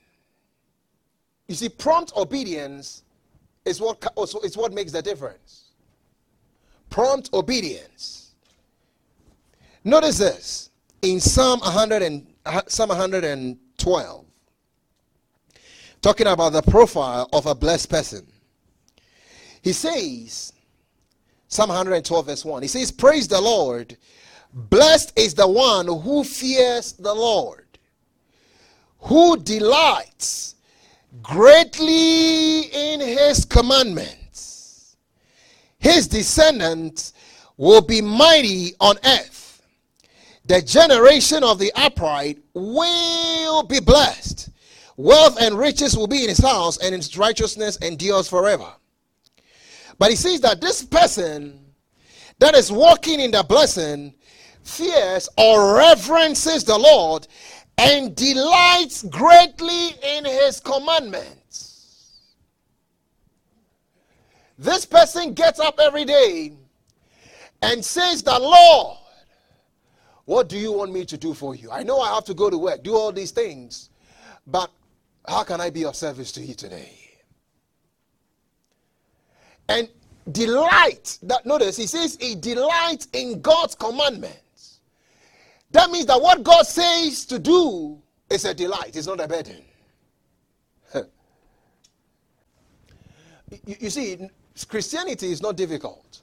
You 1.48 1.54
see, 1.54 1.70
prompt 1.70 2.12
obedience 2.18 3.04
is 3.70 3.80
what, 3.80 4.04
is 4.44 4.58
what 4.58 4.74
makes 4.74 4.92
the 4.92 5.02
difference. 5.02 5.70
Prompt 6.90 7.30
obedience. 7.34 8.32
Notice 9.84 10.18
this 10.18 10.70
in 11.02 11.20
Psalm 11.20 11.60
100 11.60 12.02
and, 12.02 12.28
Psalm 12.68 12.90
112, 12.90 14.26
talking 16.02 16.28
about 16.28 16.52
the 16.52 16.62
profile 16.64 17.30
of 17.32 17.46
a 17.46 17.56
blessed 17.56 17.90
person. 17.90 18.28
He 19.62 19.74
says, 19.74 20.54
Psalm 21.48 21.70
112, 21.70 22.26
verse 22.26 22.46
1, 22.46 22.62
he 22.62 22.68
says, 22.68 22.92
Praise 22.92 23.28
the 23.28 23.40
Lord. 23.40 23.98
Blessed 24.52 25.18
is 25.18 25.36
the 25.36 25.48
one 25.48 25.86
who 25.86 26.24
fears 26.24 26.94
the 26.94 27.14
Lord, 27.14 27.68
who 29.00 29.38
delights 29.38 30.56
greatly 31.22 32.62
in 32.62 33.00
his 33.00 33.46
commandments. 33.46 34.96
His 35.80 36.08
descendants 36.08 37.14
will 37.58 37.82
be 37.82 38.02
mighty 38.02 38.74
on 38.80 38.98
earth. 39.06 39.62
The 40.46 40.62
generation 40.62 41.44
of 41.44 41.60
the 41.60 41.72
upright 41.76 42.40
will 42.54 43.64
be 43.64 43.80
blessed. 43.80 44.50
Wealth 44.98 45.38
and 45.40 45.58
riches 45.58 45.96
will 45.96 46.08
be 46.08 46.24
in 46.24 46.30
his 46.30 46.40
house, 46.40 46.78
and 46.78 46.94
his 46.94 47.18
righteousness 47.18 47.78
endures 47.78 48.28
forever. 48.28 48.68
But 49.98 50.10
he 50.10 50.16
says 50.16 50.42
that 50.42 50.60
this 50.60 50.84
person 50.84 51.60
that 52.40 52.56
is 52.56 52.72
walking 52.72 53.20
in 53.20 53.32
the 53.32 53.44
blessing 53.44 54.14
fears 54.64 55.30
or 55.38 55.76
reverences 55.78 56.64
the 56.64 56.78
Lord 56.78 57.28
and 57.80 58.14
delights 58.14 59.04
greatly 59.04 59.92
in 60.04 60.26
his 60.26 60.60
commandments. 60.60 62.18
This 64.58 64.86
person 64.86 65.34
gets 65.34 65.62
up 65.62 65.80
every 65.80 66.04
day 66.04 66.58
and 67.62 67.84
says, 67.84 68.22
The 68.22 68.38
Lord, 68.38 68.98
what 70.26 70.50
do 70.50 70.58
you 70.58 70.74
want 70.74 70.92
me 70.92 71.06
to 71.06 71.18
do 71.18 71.34
for 71.34 71.56
you? 71.56 71.72
I 71.72 71.84
know 71.84 72.02
I 72.02 72.14
have 72.14 72.26
to 72.26 72.34
go 72.34 72.50
to 72.50 72.58
work, 72.58 72.84
do 72.84 72.96
all 72.96 73.14
these 73.14 73.32
things, 73.32 73.90
but 74.46 74.70
how 75.26 75.44
can 75.44 75.62
I 75.62 75.70
be 75.70 75.86
of 75.86 75.96
service 75.96 76.34
to 76.34 76.42
you 76.42 76.56
today? 76.56 76.92
And 79.70 79.88
delight, 80.34 81.18
that 81.24 81.46
notice, 81.46 81.78
he 81.78 81.88
says, 81.88 82.18
he 82.20 82.36
delights 82.36 83.08
in 83.14 83.40
God's 83.40 83.76
commandment. 83.76 84.40
That 85.72 85.92
means 85.92 86.08
that 86.08 86.22
what 86.22 86.44
God 86.44 86.66
says 86.66 87.26
to 87.26 87.40
do 87.40 88.02
is 88.30 88.46
a 88.46 88.54
delight, 88.54 88.96
it's 88.96 89.08
not 89.08 89.20
a 89.20 89.28
burden. 89.28 89.64
you, 93.66 93.76
you, 93.80 93.90
see, 93.90 94.30
Christianity 94.68 95.32
is 95.32 95.42
not 95.42 95.56
difficult. 95.56 96.22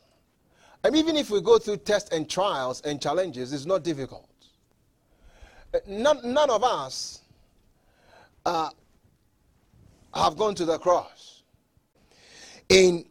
And 0.84 0.94
even 0.96 1.16
if 1.16 1.30
we 1.30 1.40
go 1.40 1.58
through 1.58 1.78
tests 1.78 2.10
and 2.10 2.28
trials 2.28 2.80
and 2.82 3.00
challenges, 3.00 3.52
it's 3.52 3.66
not 3.66 3.82
difficult. 3.82 4.28
Uh, 5.74 5.78
none, 5.88 6.20
none 6.22 6.50
of 6.50 6.62
us 6.62 7.22
uh, 8.44 8.70
have 10.14 10.36
gone 10.36 10.54
to 10.54 10.64
the 10.64 10.78
cross. 10.78 11.42
In 12.68 13.04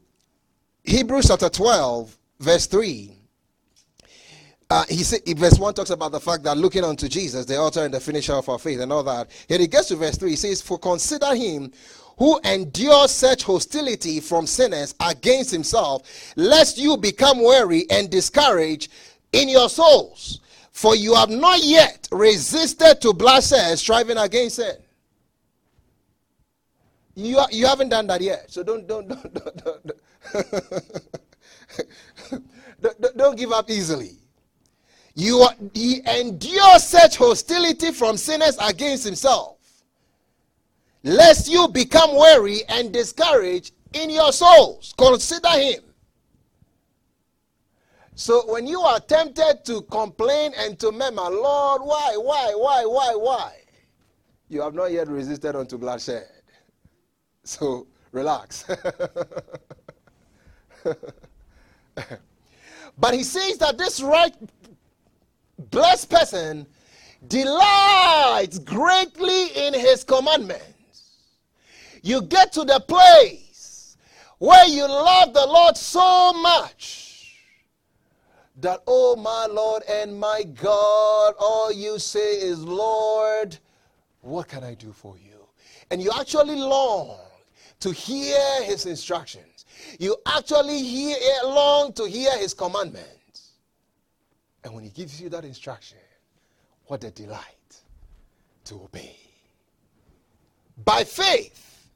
Hebrews 0.83 1.27
chapter 1.27 1.49
12, 1.49 2.17
verse 2.39 2.65
3, 2.67 3.17
uh, 4.69 4.83
he 4.89 5.03
said, 5.03 5.21
verse 5.37 5.59
1 5.59 5.73
talks 5.75 5.91
about 5.91 6.11
the 6.11 6.19
fact 6.19 6.43
that 6.43 6.57
looking 6.57 6.83
unto 6.83 7.07
Jesus, 7.07 7.45
the 7.45 7.57
author 7.57 7.85
and 7.85 7.93
the 7.93 7.99
finisher 7.99 8.33
of 8.33 8.49
our 8.49 8.57
faith, 8.57 8.79
and 8.79 8.91
all 8.91 9.03
that. 9.03 9.29
Here 9.47 9.59
he 9.59 9.67
gets 9.67 9.89
to 9.89 9.95
verse 9.95 10.17
3, 10.17 10.31
he 10.31 10.35
says, 10.35 10.61
For 10.61 10.79
consider 10.79 11.35
him 11.35 11.71
who 12.17 12.39
endures 12.43 13.11
such 13.11 13.43
hostility 13.43 14.19
from 14.19 14.47
sinners 14.47 14.95
against 14.99 15.51
himself, 15.51 16.33
lest 16.35 16.77
you 16.77 16.97
become 16.97 17.43
weary 17.43 17.85
and 17.91 18.09
discouraged 18.09 18.91
in 19.33 19.49
your 19.49 19.69
souls. 19.69 20.39
For 20.71 20.95
you 20.95 21.13
have 21.13 21.29
not 21.29 21.63
yet 21.63 22.07
resisted 22.11 23.01
to 23.01 23.13
bloodshed, 23.13 23.77
striving 23.77 24.17
against 24.17 24.55
sin. 24.55 24.75
You, 27.13 27.39
you 27.51 27.65
haven't 27.67 27.89
done 27.89 28.07
that 28.07 28.19
yet. 28.19 28.51
So 28.51 28.63
don't, 28.63 28.87
don't, 28.87 29.07
don't, 29.07 29.33
don't, 29.33 29.63
don't, 29.63 29.91
don't, 32.81 33.17
don't 33.17 33.37
give 33.37 33.51
up 33.51 33.69
easily. 33.69 34.17
You 35.15 35.47
he 35.73 36.01
endures 36.05 36.83
such 36.83 37.15
hostility 37.15 37.91
from 37.91 38.17
sinners 38.17 38.57
against 38.61 39.05
himself, 39.05 39.57
lest 41.03 41.49
you 41.49 41.69
become 41.69 42.15
weary 42.15 42.59
and 42.67 42.91
discouraged 42.91 43.73
in 43.93 44.09
your 44.09 44.33
souls. 44.33 44.93
Consider 44.97 45.49
him. 45.51 45.81
So 48.15 48.43
when 48.51 48.67
you 48.67 48.81
are 48.81 48.99
tempted 48.99 49.61
to 49.65 49.81
complain 49.83 50.51
and 50.57 50.77
to 50.79 50.91
murmur, 50.91 51.29
Lord, 51.29 51.81
why, 51.81 52.15
why, 52.17 52.53
why, 52.55 52.85
why, 52.85 53.15
why? 53.15 53.53
You 54.49 54.61
have 54.61 54.73
not 54.73 54.91
yet 54.91 55.07
resisted 55.07 55.55
unto 55.55 55.77
bloodshed. 55.77 56.27
So 57.43 57.87
relax. 58.11 58.63
but 62.97 63.13
he 63.13 63.23
says 63.23 63.57
that 63.57 63.77
this 63.77 64.01
right 64.01 64.33
blessed 65.57 66.09
person 66.09 66.67
delights 67.27 68.59
greatly 68.59 69.47
in 69.67 69.73
his 69.73 70.03
commandments. 70.03 71.19
You 72.01 72.21
get 72.21 72.53
to 72.53 72.63
the 72.63 72.79
place 72.79 73.97
where 74.37 74.67
you 74.67 74.87
love 74.87 75.33
the 75.33 75.45
Lord 75.45 75.75
so 75.75 76.33
much 76.33 77.41
that, 78.57 78.81
oh 78.87 79.15
my 79.15 79.47
Lord 79.47 79.83
and 79.89 80.19
my 80.19 80.43
God, 80.43 81.33
all 81.39 81.71
you 81.71 81.99
say 81.99 82.35
is, 82.35 82.63
Lord, 82.63 83.57
what 84.21 84.47
can 84.47 84.63
I 84.63 84.73
do 84.73 84.91
for 84.91 85.17
you? 85.17 85.47
And 85.91 86.01
you 86.01 86.11
actually 86.17 86.55
long 86.55 87.17
to 87.79 87.91
hear 87.91 88.63
his 88.63 88.85
instructions. 88.85 89.65
You 89.99 90.15
actually 90.25 90.81
hear, 90.81 91.17
long 91.43 91.93
to 91.93 92.07
hear 92.07 92.35
his 92.37 92.53
commandments. 92.53 93.14
And 94.65 94.73
when 94.73 94.83
he 94.83 94.89
gives 94.89 95.21
you 95.21 95.29
that 95.29 95.45
instruction, 95.45 95.99
what 96.87 97.03
a 97.03 97.11
delight 97.11 97.81
to 98.63 98.73
obey. 98.75 99.15
By 100.83 101.03
faith, 101.03 101.87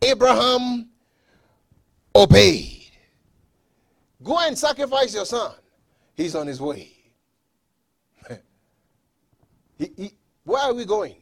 Abraham 0.00 0.88
obeyed. 2.14 2.92
Go 4.22 4.38
and 4.38 4.56
sacrifice 4.56 5.12
your 5.12 5.24
son. 5.24 5.54
He's 6.14 6.36
on 6.36 6.46
his 6.46 6.60
way. 6.60 6.92
he, 9.76 9.90
he, 9.96 10.12
where 10.44 10.62
are 10.62 10.74
we 10.74 10.84
going? 10.84 11.16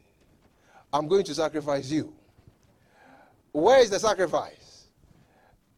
I'm 0.93 1.07
going 1.07 1.23
to 1.23 1.33
sacrifice 1.33 1.89
you. 1.89 2.13
Where 3.51 3.79
is 3.79 3.89
the 3.89 3.99
sacrifice? 3.99 4.85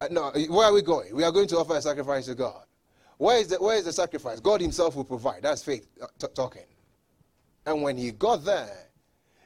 Uh, 0.02 0.08
no, 0.10 0.30
where 0.50 0.66
are 0.66 0.74
we 0.74 0.82
going? 0.82 1.16
We 1.16 1.24
are 1.24 1.32
going 1.32 1.48
to 1.48 1.56
offer 1.56 1.74
a 1.74 1.80
sacrifice 1.80 2.26
to 2.26 2.34
God. 2.34 2.63
Where 3.18 3.38
is 3.38 3.48
the, 3.48 3.56
where 3.56 3.76
is 3.76 3.84
the 3.84 3.92
sacrifice? 3.92 4.40
God 4.40 4.60
Himself 4.60 4.96
will 4.96 5.04
provide. 5.04 5.42
That's 5.42 5.62
faith 5.62 5.86
uh, 6.02 6.06
t- 6.18 6.26
talking. 6.34 6.64
And 7.66 7.82
when 7.82 7.96
he 7.96 8.10
got 8.10 8.44
there, 8.44 8.88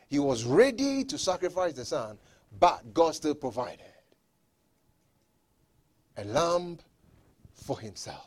he 0.08 0.18
was 0.18 0.44
ready 0.44 1.04
to 1.04 1.18
sacrifice 1.18 1.74
the 1.74 1.84
son, 1.84 2.18
but 2.58 2.94
God 2.94 3.14
still 3.14 3.34
provided 3.34 3.84
a 6.16 6.24
lamb 6.24 6.78
for 7.54 7.78
himself. 7.78 8.26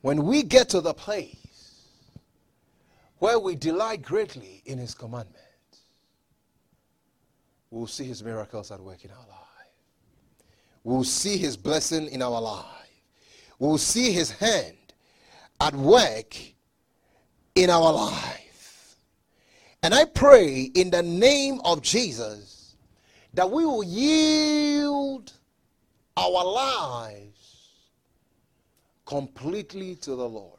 When 0.00 0.24
we 0.24 0.42
get 0.42 0.68
to 0.70 0.80
the 0.80 0.94
place 0.94 1.84
where 3.18 3.38
we 3.38 3.56
delight 3.56 4.00
greatly 4.00 4.62
in 4.64 4.78
his 4.78 4.94
commandments, 4.94 5.42
we'll 7.70 7.88
see 7.88 8.04
his 8.04 8.22
miracles 8.22 8.70
at 8.70 8.80
work 8.80 9.04
in 9.04 9.10
our 9.10 9.26
life. 9.28 9.47
We'll 10.88 11.04
see 11.04 11.36
his 11.36 11.54
blessing 11.54 12.08
in 12.08 12.22
our 12.22 12.40
life. 12.40 12.64
We'll 13.58 13.76
see 13.76 14.10
his 14.10 14.30
hand 14.30 14.94
at 15.60 15.74
work 15.74 16.34
in 17.54 17.68
our 17.68 17.92
life. 17.92 18.96
And 19.82 19.92
I 19.92 20.06
pray 20.06 20.62
in 20.74 20.88
the 20.88 21.02
name 21.02 21.60
of 21.62 21.82
Jesus 21.82 22.74
that 23.34 23.50
we 23.50 23.66
will 23.66 23.84
yield 23.84 25.30
our 26.16 26.42
lives 26.42 27.68
completely 29.04 29.94
to 29.96 30.16
the 30.16 30.26
Lord. 30.26 30.58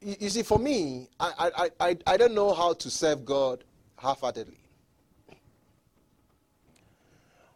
You, 0.00 0.30
see, 0.30 0.44
for 0.44 0.60
me, 0.60 1.08
I, 1.18 1.50
I, 1.56 1.70
I, 1.88 1.96
I 2.06 2.16
don't 2.16 2.36
know 2.36 2.54
how 2.54 2.74
to 2.74 2.90
serve 2.90 3.24
God 3.24 3.64
half 3.96 4.20
heartedly. 4.20 4.67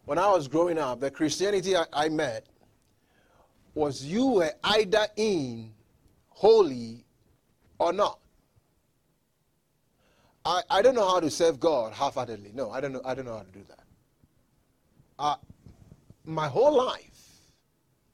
When 0.05 0.17
I 0.17 0.29
was 0.29 0.47
growing 0.47 0.77
up, 0.77 0.99
the 0.99 1.09
Christianity 1.09 1.77
I, 1.77 1.85
I 1.93 2.09
met 2.09 2.45
was 3.73 4.03
you 4.03 4.25
were 4.25 4.51
either 4.63 5.07
in 5.15 5.73
holy 6.29 7.05
or 7.79 7.93
not. 7.93 8.19
I, 10.45 10.61
I 10.69 10.81
don't 10.81 10.95
know 10.95 11.07
how 11.07 11.19
to 11.19 11.29
serve 11.29 11.59
God 11.59 11.93
half-heartedly. 11.93 12.51
No, 12.53 12.69
I 12.69 12.81
don't 12.81 12.91
know. 12.91 13.01
I 13.05 13.15
don't 13.15 13.25
know 13.25 13.37
how 13.37 13.43
to 13.43 13.51
do 13.51 13.63
that. 13.69 13.83
Uh, 15.17 15.35
my 16.25 16.47
whole 16.47 16.75
life 16.75 17.53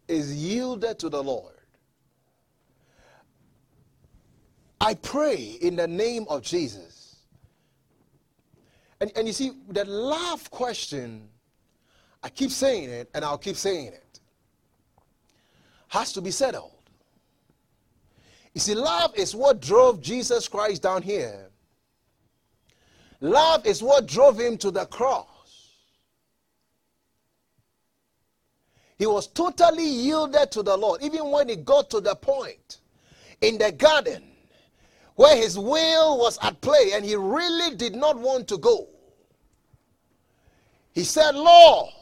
is 0.08 0.36
yielded 0.36 1.00
to 1.00 1.10
the 1.10 1.22
Lord. 1.22 1.56
I 4.82 4.94
pray 4.94 5.58
in 5.62 5.76
the 5.76 5.88
name 5.88 6.26
of 6.30 6.42
Jesus. 6.42 7.18
And, 9.02 9.12
and 9.16 9.28
you 9.28 9.34
see, 9.34 9.52
the 9.70 9.86
love 9.86 10.50
question, 10.52 11.30
I 12.22 12.30
keep 12.30 12.51
saying 12.51 12.89
it 12.89 13.09
and 13.13 13.24
I'll 13.24 13.38
keep 13.38 13.55
saying 13.55 13.88
it, 13.88 14.20
has 15.88 16.13
to 16.13 16.22
be 16.22 16.32
settled. 16.32 16.72
You 18.53 18.61
see, 18.61 18.76
love 18.76 19.15
is 19.15 19.36
what 19.36 19.61
drove 19.61 20.01
Jesus 20.01 20.47
Christ 20.47 20.82
down 20.82 21.01
here. 21.01 21.49
Love 23.22 23.65
is 23.65 23.84
what 23.84 24.07
drove 24.07 24.39
him 24.39 24.57
to 24.57 24.72
the 24.72 24.86
cross. 24.86 25.28
He 28.97 29.05
was 29.05 29.28
totally 29.28 29.88
yielded 29.88 30.51
to 30.51 30.63
the 30.63 30.76
Lord, 30.76 31.01
even 31.01 31.32
when 31.32 31.47
he 31.47 31.55
got 31.55 31.89
to 31.91 32.01
the 32.01 32.15
point 32.15 32.80
in 33.41 33.57
the 33.57 33.72
garden 33.72 34.24
where 35.15 35.36
his 35.36 35.57
will 35.57 36.17
was 36.17 36.38
at 36.41 36.59
play 36.61 36.91
and 36.93 37.05
he 37.05 37.15
really 37.15 37.76
did 37.76 37.95
not 37.95 38.17
want 38.17 38.47
to 38.49 38.57
go. 38.57 38.88
He 40.93 41.03
said, 41.03 41.36
Lord, 41.36 41.93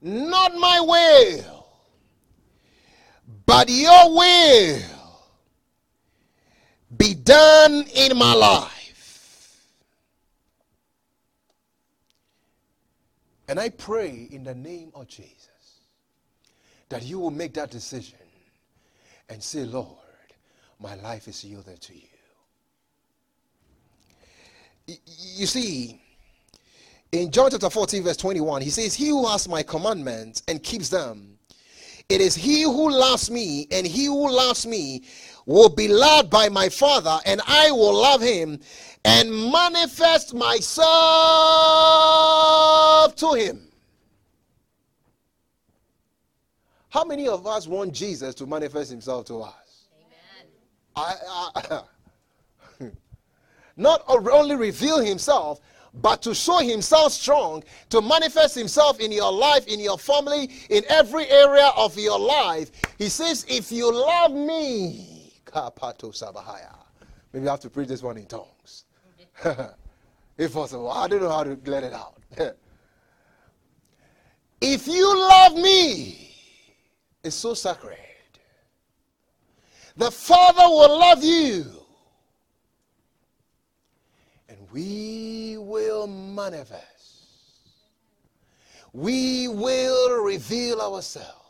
not 0.00 0.54
my 0.54 0.80
will, 0.80 1.66
but 3.44 3.68
your 3.68 4.14
will 4.16 4.82
be 6.96 7.14
done 7.14 7.84
in 7.94 8.16
my 8.16 8.34
life. 8.34 8.72
And 13.48 13.60
I 13.60 13.68
pray 13.68 14.28
in 14.30 14.44
the 14.44 14.54
name 14.54 14.90
of 14.94 15.06
Jesus 15.08 15.48
that 16.88 17.02
you 17.02 17.18
will 17.18 17.30
make 17.30 17.54
that 17.54 17.70
decision 17.70 18.18
and 19.28 19.42
say, 19.42 19.64
Lord, 19.64 19.88
my 20.80 20.94
life 20.96 21.28
is 21.28 21.44
yielded 21.44 21.80
to 21.80 21.94
you. 21.94 22.02
You 25.06 25.46
see, 25.46 26.00
in 27.12 27.30
John 27.30 27.50
chapter 27.50 27.70
14, 27.70 28.02
verse 28.02 28.16
21, 28.16 28.62
he 28.62 28.70
says, 28.70 28.94
He 28.94 29.08
who 29.08 29.26
has 29.26 29.48
my 29.48 29.62
commandments 29.62 30.42
and 30.48 30.62
keeps 30.62 30.88
them, 30.88 31.36
it 32.08 32.20
is 32.20 32.34
he 32.36 32.62
who 32.62 32.90
loves 32.90 33.30
me, 33.30 33.66
and 33.72 33.86
he 33.86 34.06
who 34.06 34.30
loves 34.30 34.64
me 34.66 35.04
will 35.44 35.68
be 35.68 35.88
loved 35.88 36.30
by 36.30 36.48
my 36.48 36.68
Father, 36.68 37.18
and 37.26 37.40
I 37.46 37.70
will 37.70 37.94
love 37.94 38.20
him 38.20 38.60
and 39.04 39.30
manifest 39.50 40.34
myself 40.34 40.86
to 43.16 43.34
him. 43.34 43.62
How 46.88 47.04
many 47.04 47.28
of 47.28 47.46
us 47.46 47.66
want 47.66 47.92
Jesus 47.92 48.34
to 48.36 48.46
manifest 48.46 48.90
himself 48.90 49.26
to 49.26 49.42
us? 49.42 49.88
Amen. 50.00 50.46
I, 50.96 51.82
I, 52.80 52.86
not 53.76 54.02
only 54.08 54.56
reveal 54.56 55.00
himself, 55.00 55.60
but 56.02 56.22
to 56.22 56.34
show 56.34 56.58
himself 56.58 57.12
strong, 57.12 57.64
to 57.90 58.00
manifest 58.00 58.54
himself 58.54 59.00
in 59.00 59.10
your 59.12 59.32
life, 59.32 59.66
in 59.66 59.80
your 59.80 59.98
family, 59.98 60.50
in 60.70 60.84
every 60.88 61.28
area 61.28 61.70
of 61.76 61.96
your 61.98 62.18
life. 62.18 62.70
He 62.98 63.08
says, 63.08 63.46
If 63.48 63.72
you 63.72 63.92
love 63.92 64.32
me, 64.32 65.32
Kapato. 65.44 66.12
Maybe 67.32 67.48
I 67.48 67.50
have 67.50 67.60
to 67.60 67.70
preach 67.70 67.88
this 67.88 68.02
one 68.02 68.16
in 68.16 68.26
tongues. 68.26 68.84
if 70.38 70.52
possible. 70.52 70.90
I 70.90 71.08
don't 71.08 71.22
know 71.22 71.30
how 71.30 71.44
to 71.44 71.58
let 71.66 71.84
it 71.84 71.92
out. 71.92 72.18
if 74.60 74.86
you 74.86 75.18
love 75.28 75.54
me, 75.54 76.34
it's 77.22 77.36
so 77.36 77.54
sacred. 77.54 77.98
The 79.96 80.10
Father 80.10 80.68
will 80.68 80.98
love 80.98 81.24
you. 81.24 81.64
We 84.72 85.56
will 85.58 86.06
manifest. 86.06 86.84
We 88.92 89.48
will 89.48 90.22
reveal 90.22 90.80
ourselves 90.80 91.46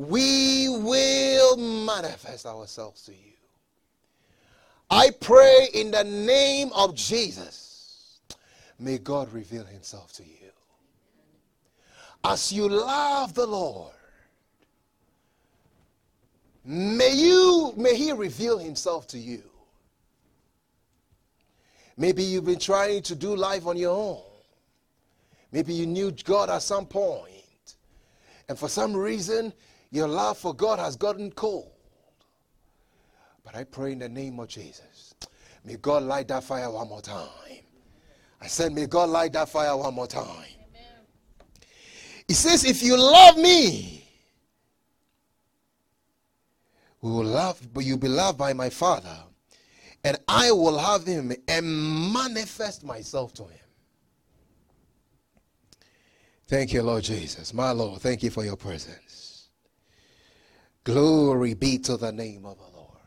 we 0.00 0.66
will 0.66 1.56
manifest 1.58 2.46
ourselves 2.46 3.02
to 3.02 3.12
you. 3.12 3.32
I 4.90 5.10
pray 5.10 5.68
in 5.74 5.90
the 5.90 6.04
name 6.04 6.70
of 6.74 6.94
Jesus, 6.94 8.20
may 8.78 8.96
God 8.96 9.30
reveal 9.30 9.64
himself 9.64 10.12
to 10.14 10.22
you. 10.24 10.50
As 12.24 12.50
you 12.50 12.66
love 12.66 13.34
the 13.34 13.46
Lord, 13.46 13.92
may 16.64 17.12
you 17.12 17.74
may 17.76 17.94
he 17.94 18.12
reveal 18.12 18.58
himself 18.58 19.06
to 19.08 19.18
you. 19.18 19.42
Maybe 22.00 22.22
you've 22.22 22.46
been 22.46 22.58
trying 22.58 23.02
to 23.02 23.14
do 23.14 23.36
life 23.36 23.66
on 23.66 23.76
your 23.76 23.94
own. 23.94 24.22
Maybe 25.52 25.74
you 25.74 25.86
knew 25.86 26.10
God 26.24 26.48
at 26.48 26.62
some 26.62 26.86
point. 26.86 27.74
And 28.48 28.58
for 28.58 28.70
some 28.70 28.96
reason, 28.96 29.52
your 29.90 30.08
love 30.08 30.38
for 30.38 30.54
God 30.54 30.78
has 30.78 30.96
gotten 30.96 31.30
cold. 31.32 31.70
But 33.44 33.54
I 33.54 33.64
pray 33.64 33.92
in 33.92 33.98
the 33.98 34.08
name 34.08 34.40
of 34.40 34.48
Jesus. 34.48 35.14
May 35.62 35.76
God 35.76 36.04
light 36.04 36.28
that 36.28 36.42
fire 36.42 36.70
one 36.70 36.88
more 36.88 37.02
time. 37.02 37.28
I 38.40 38.46
said, 38.46 38.72
May 38.72 38.86
God 38.86 39.10
light 39.10 39.34
that 39.34 39.50
fire 39.50 39.76
one 39.76 39.92
more 39.92 40.06
time. 40.06 40.24
Amen. 40.24 41.04
He 42.26 42.32
says, 42.32 42.64
If 42.64 42.82
you 42.82 42.96
love 42.96 43.36
me, 43.36 44.08
we 47.02 47.10
will 47.10 47.24
love, 47.24 47.60
but 47.74 47.84
you'll 47.84 47.98
be 47.98 48.08
loved 48.08 48.38
by 48.38 48.54
my 48.54 48.70
Father, 48.70 49.18
and 50.04 50.18
I 50.28 50.50
will 50.52 50.78
have 50.78 51.04
him 51.04 51.32
and 51.48 52.12
manifest 52.12 52.84
myself 52.84 53.34
to 53.34 53.44
him. 53.44 53.58
Thank 56.46 56.72
you, 56.72 56.82
Lord 56.82 57.04
Jesus. 57.04 57.54
My 57.54 57.70
Lord, 57.70 58.00
thank 58.00 58.22
you 58.22 58.30
for 58.30 58.44
your 58.44 58.56
presence. 58.56 59.48
Glory 60.82 61.54
be 61.54 61.78
to 61.78 61.96
the 61.96 62.10
name 62.10 62.44
of 62.44 62.56
the 62.56 62.64
Lord. 62.76 62.98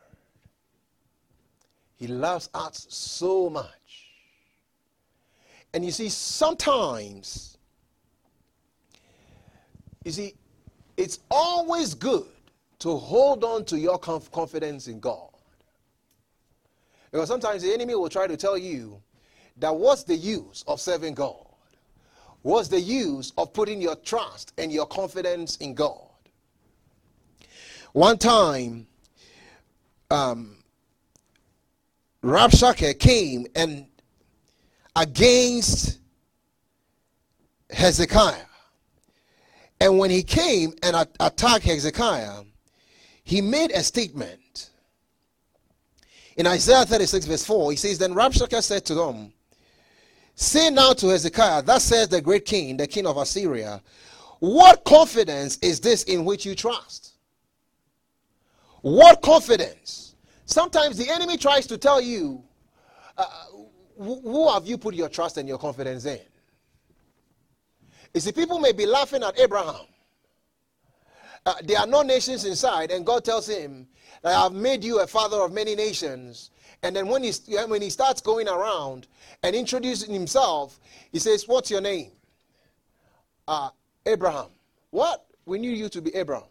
He 1.96 2.08
loves 2.08 2.50
us 2.54 2.86
so 2.90 3.50
much. 3.50 3.68
And 5.74 5.84
you 5.84 5.92
see, 5.92 6.08
sometimes, 6.10 7.58
you 10.06 10.12
see, 10.12 10.36
it's 10.96 11.20
always 11.32 11.96
good 11.96 12.26
to 12.80 12.96
hold 12.96 13.44
on 13.44 13.66
to 13.66 13.80
your 13.80 13.98
conf- 13.98 14.32
confidence 14.32 14.88
in 14.88 15.00
God. 15.00 15.33
Because 17.14 17.28
sometimes 17.28 17.62
the 17.62 17.72
enemy 17.72 17.94
will 17.94 18.10
try 18.10 18.26
to 18.26 18.36
tell 18.36 18.58
you 18.58 19.00
that 19.58 19.74
what's 19.74 20.04
the 20.04 20.16
use 20.16 20.64
of 20.68 20.82
serving 20.82 21.14
God? 21.14 21.46
What's 22.42 22.70
the 22.70 22.82
use 22.82 23.32
of 23.38 23.54
putting 23.54 23.80
your 23.80 23.96
trust 23.98 24.52
and 24.58 24.72
your 24.72 24.88
confidence 24.88 25.58
in 25.58 25.76
God? 25.76 26.08
One 27.92 28.18
time, 28.18 28.88
um, 30.10 30.58
Rabshakeh 32.24 32.98
came 32.98 33.46
and 33.56 33.86
against 34.96 36.00
Hezekiah. 37.70 38.48
And 39.80 40.00
when 40.00 40.10
he 40.10 40.24
came 40.24 40.74
and 40.82 41.08
attacked 41.20 41.66
Hezekiah, 41.66 42.42
he 43.24 43.40
made 43.40 43.70
a 43.70 43.84
statement. 43.84 44.40
In 46.38 46.48
Isaiah 46.48 46.86
36, 46.86 47.26
verse 47.26 47.46
4, 47.46 47.72
he 47.72 47.78
says, 47.78 47.98
Then 47.98 48.14
Rabshakeh 48.14 48.64
said 48.64 48.86
to 48.86 48.96
them, 48.96 49.34
Say 50.36 50.70
now 50.70 50.94
to 50.94 51.08
Hezekiah, 51.08 51.62
Thus 51.62 51.84
says 51.84 52.08
the 52.08 52.22
great 52.22 52.46
king, 52.46 52.78
the 52.78 52.88
king 52.88 53.06
of 53.06 53.18
Assyria, 53.18 53.82
What 54.40 54.84
confidence 54.84 55.58
is 55.62 55.80
this 55.80 56.04
in 56.04 56.26
which 56.26 56.46
you 56.46 56.56
trust? 56.56 57.14
What 58.82 59.22
confidence? 59.22 60.16
Sometimes 60.46 60.98
the 60.98 61.10
enemy 61.10 61.38
tries 61.38 61.68
to 61.68 61.78
tell 61.78 62.02
you, 62.02 62.44
uh, 63.18 63.26
Who 63.98 64.52
have 64.52 64.66
you 64.66 64.78
put 64.78 64.96
your 64.96 65.10
trust 65.10 65.38
and 65.38 65.48
your 65.48 65.60
confidence 65.60 66.06
in? 66.06 66.20
You 68.14 68.22
see, 68.22 68.32
people 68.32 68.60
may 68.60 68.72
be 68.72 68.86
laughing 68.86 69.24
at 69.24 69.40
Abraham. 69.40 69.86
Uh, 71.46 71.56
there 71.64 71.80
are 71.80 71.88
no 71.88 72.02
nations 72.02 72.46
inside, 72.46 72.92
and 72.92 73.06
God 73.06 73.26
tells 73.26 73.48
him, 73.50 73.88
I 74.24 74.32
have 74.32 74.54
made 74.54 74.84
you 74.84 75.02
a 75.02 75.08
father 75.08 75.42
of 75.42 75.52
many 75.52 75.76
nations. 75.76 76.52
And 76.82 76.96
then 76.96 77.08
when 77.08 77.24
he, 77.24 77.32
when 77.68 77.82
he 77.82 77.90
starts 77.90 78.22
going 78.22 78.48
around 78.48 79.08
and 79.42 79.56
introducing 79.56 80.14
himself, 80.14 80.80
he 81.12 81.20
says, 81.20 81.48
What's 81.48 81.70
your 81.70 81.82
name? 81.82 82.12
Uh, 83.48 83.70
Abraham. 84.06 84.50
What? 84.92 85.26
We 85.46 85.60
knew 85.60 85.72
you 85.72 85.90
to 85.90 86.02
be 86.02 86.16
Abraham. 86.16 86.48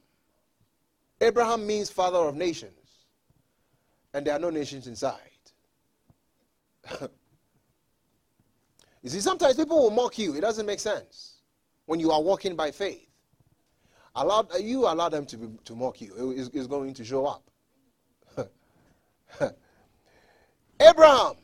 Abraham 1.21 1.67
means 1.67 1.91
father 1.91 2.19
of 2.19 2.35
nations. 2.35 2.73
And 4.13 4.27
there 4.27 4.35
are 4.35 4.39
no 4.39 4.51
nations 4.51 4.87
inside. 4.87 5.21
you 7.01 7.09
see, 9.09 9.21
sometimes 9.21 9.57
people 9.57 9.83
will 9.83 9.91
mock 9.91 10.19
you. 10.19 10.35
It 10.35 10.41
doesn't 10.41 10.67
make 10.67 10.81
sense 10.81 11.37
when 11.87 12.01
you 12.01 12.11
are 12.11 12.21
walking 12.21 12.57
by 12.57 12.71
faith. 12.71 13.07
Allow, 14.15 14.47
you 14.61 14.87
allow 14.87 15.09
them 15.09 15.25
to, 15.27 15.39
be, 15.39 15.49
to 15.65 15.75
mock 15.75 16.03
you. 16.03 16.33
It, 16.37 16.51
it's 16.53 16.67
going 16.67 16.93
to 16.93 17.05
show 17.05 17.25
up. 17.25 17.43
Abraham. 20.81 21.35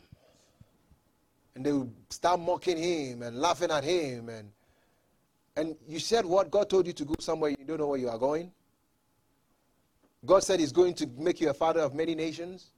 And 1.55 1.67
they 1.67 1.73
would 1.73 1.93
start 2.11 2.41
mocking 2.41 2.77
him 2.77 3.23
and 3.23 3.39
laughing 3.39 3.71
at 3.71 3.85
him. 3.85 4.29
And, 4.29 4.51
and 5.57 5.77
you 5.87 5.99
said 5.99 6.25
what? 6.25 6.51
God 6.51 6.71
told 6.71 6.87
you 6.87 6.93
to 6.93 7.05
go 7.05 7.15
somewhere 7.19 7.51
you 7.51 7.65
don't 7.67 7.79
know 7.79 7.89
where 7.89 7.99
you 7.99 8.09
are 8.09 8.19
going? 8.19 8.53
God 10.25 10.43
said 10.43 10.59
He's 10.61 10.73
going 10.73 10.95
to 10.95 11.07
make 11.17 11.41
you 11.41 11.51
a 11.51 11.55
father 11.55 11.81
of 11.81 11.95
many 11.95 12.15
nations 12.15 12.71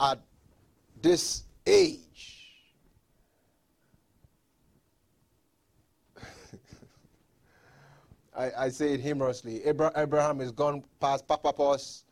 at 0.00 0.20
this 1.00 1.44
age. 1.66 2.54
I, 8.36 8.50
I 8.58 8.68
say 8.68 8.94
it 8.94 9.00
humorously. 9.00 9.62
Abraham 9.64 10.40
is 10.40 10.50
gone 10.52 10.82
past 11.00 11.26
Papa 11.26 11.52
Pos. 11.52 12.04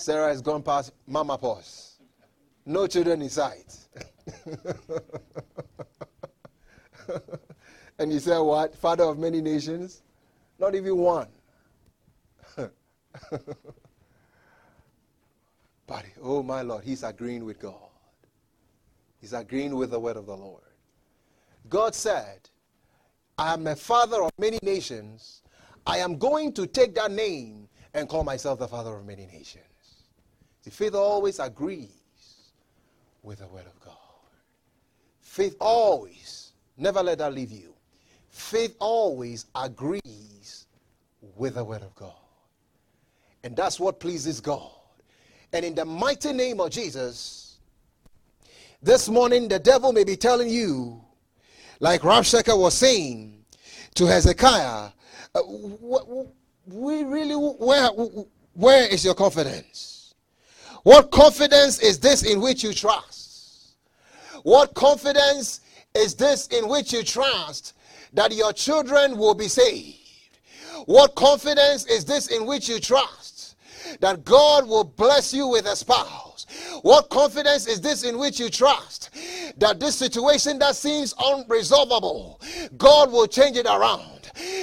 Sarah 0.00 0.28
has 0.28 0.40
gone 0.40 0.62
past 0.62 0.92
Mama 1.06 1.36
Pos. 1.36 1.98
No 2.64 2.86
children 2.86 3.20
in 3.20 3.28
sight. 3.28 3.76
and 7.98 8.10
he 8.10 8.18
said, 8.18 8.38
What? 8.38 8.74
Father 8.74 9.04
of 9.04 9.18
many 9.18 9.42
nations? 9.42 10.02
Not 10.58 10.74
even 10.74 10.96
one. 10.96 11.28
but, 12.56 12.72
oh 16.22 16.42
my 16.42 16.62
Lord, 16.62 16.82
he's 16.82 17.02
agreeing 17.02 17.44
with 17.44 17.60
God. 17.60 17.74
He's 19.20 19.34
agreeing 19.34 19.76
with 19.76 19.90
the 19.90 20.00
word 20.00 20.16
of 20.16 20.24
the 20.24 20.36
Lord. 20.36 20.62
God 21.68 21.94
said, 21.94 22.48
I 23.36 23.52
am 23.52 23.66
a 23.66 23.76
father 23.76 24.22
of 24.22 24.30
many 24.38 24.58
nations. 24.62 25.42
I 25.86 25.98
am 25.98 26.16
going 26.16 26.54
to 26.54 26.66
take 26.66 26.94
that 26.94 27.10
name 27.10 27.68
and 27.92 28.08
call 28.08 28.24
myself 28.24 28.58
the 28.58 28.68
father 28.68 28.96
of 28.96 29.04
many 29.04 29.26
nations. 29.26 29.64
The 30.64 30.70
faith 30.70 30.94
always 30.94 31.38
agrees 31.38 31.88
with 33.22 33.38
the 33.38 33.46
word 33.46 33.66
of 33.66 33.80
God. 33.80 33.96
Faith 35.20 35.56
always, 35.60 36.52
never 36.76 37.02
let 37.02 37.18
that 37.18 37.32
leave 37.32 37.50
you. 37.50 37.74
Faith 38.28 38.74
always 38.78 39.46
agrees 39.54 40.66
with 41.36 41.54
the 41.54 41.64
word 41.64 41.82
of 41.82 41.94
God. 41.94 42.12
And 43.42 43.56
that's 43.56 43.80
what 43.80 44.00
pleases 44.00 44.40
God. 44.40 44.70
And 45.52 45.64
in 45.64 45.74
the 45.74 45.84
mighty 45.84 46.32
name 46.32 46.60
of 46.60 46.70
Jesus, 46.70 47.58
this 48.82 49.08
morning 49.08 49.48
the 49.48 49.58
devil 49.58 49.92
may 49.92 50.04
be 50.04 50.16
telling 50.16 50.48
you, 50.48 51.02
like 51.80 52.02
Rabshakeh 52.02 52.58
was 52.58 52.74
saying 52.74 53.44
to 53.94 54.06
Hezekiah, 54.06 54.90
uh, 55.34 55.40
we 56.66 57.04
really, 57.04 57.34
where, 57.34 57.88
where 58.54 58.86
is 58.88 59.04
your 59.04 59.14
confidence? 59.14 59.99
What 60.82 61.10
confidence 61.10 61.78
is 61.80 61.98
this 61.98 62.22
in 62.22 62.40
which 62.40 62.62
you 62.62 62.72
trust? 62.72 63.76
What 64.42 64.74
confidence 64.74 65.60
is 65.94 66.14
this 66.14 66.46
in 66.48 66.68
which 66.68 66.92
you 66.92 67.02
trust 67.02 67.74
that 68.14 68.34
your 68.34 68.52
children 68.52 69.18
will 69.18 69.34
be 69.34 69.48
saved? 69.48 69.98
What 70.86 71.14
confidence 71.14 71.84
is 71.86 72.04
this 72.04 72.28
in 72.28 72.46
which 72.46 72.68
you 72.68 72.80
trust 72.80 73.56
that 74.00 74.24
God 74.24 74.66
will 74.66 74.84
bless 74.84 75.34
you 75.34 75.46
with 75.46 75.66
a 75.66 75.76
spouse? 75.76 76.46
What 76.82 77.10
confidence 77.10 77.66
is 77.66 77.80
this 77.80 78.02
in 78.02 78.18
which 78.18 78.40
you 78.40 78.48
trust 78.48 79.10
that 79.58 79.78
this 79.78 79.96
situation 79.96 80.58
that 80.60 80.76
seems 80.76 81.12
unresolvable, 81.14 82.40
God 82.78 83.12
will 83.12 83.26
change 83.26 83.56
it 83.56 83.66
around? 83.66 84.19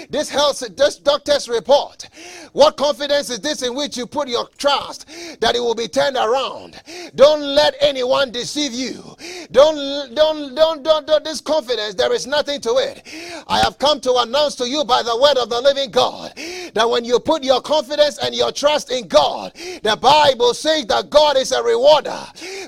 This 0.09 0.29
health, 0.29 0.63
this 0.75 0.97
doctor's 0.97 1.49
report. 1.49 2.09
What 2.53 2.77
confidence 2.77 3.29
is 3.29 3.39
this 3.39 3.61
in 3.61 3.75
which 3.75 3.97
you 3.97 4.07
put 4.07 4.27
your 4.27 4.47
trust 4.57 5.07
that 5.41 5.55
it 5.55 5.59
will 5.59 5.75
be 5.75 5.87
turned 5.87 6.15
around? 6.15 6.81
Don't 7.15 7.41
let 7.41 7.75
anyone 7.81 8.31
deceive 8.31 8.73
you. 8.73 9.03
Don't, 9.51 10.15
don't, 10.15 10.55
don't, 10.55 10.83
don't, 10.83 11.07
don't. 11.07 11.23
This 11.23 11.41
confidence, 11.41 11.95
there 11.95 12.13
is 12.13 12.25
nothing 12.27 12.61
to 12.61 12.75
it. 12.77 13.03
I 13.47 13.59
have 13.59 13.77
come 13.77 13.99
to 14.01 14.15
announce 14.17 14.55
to 14.55 14.69
you 14.69 14.83
by 14.85 15.03
the 15.03 15.17
word 15.17 15.37
of 15.37 15.49
the 15.49 15.61
living 15.61 15.91
God 15.91 16.33
that 16.73 16.89
when 16.89 17.03
you 17.03 17.19
put 17.19 17.43
your 17.43 17.61
confidence 17.61 18.17
and 18.19 18.35
your 18.35 18.51
trust 18.51 18.91
in 18.91 19.07
God, 19.07 19.53
the 19.83 19.97
Bible 19.99 20.53
says 20.53 20.85
that 20.87 21.09
God 21.09 21.37
is 21.37 21.51
a 21.51 21.61
rewarder. 21.63 22.19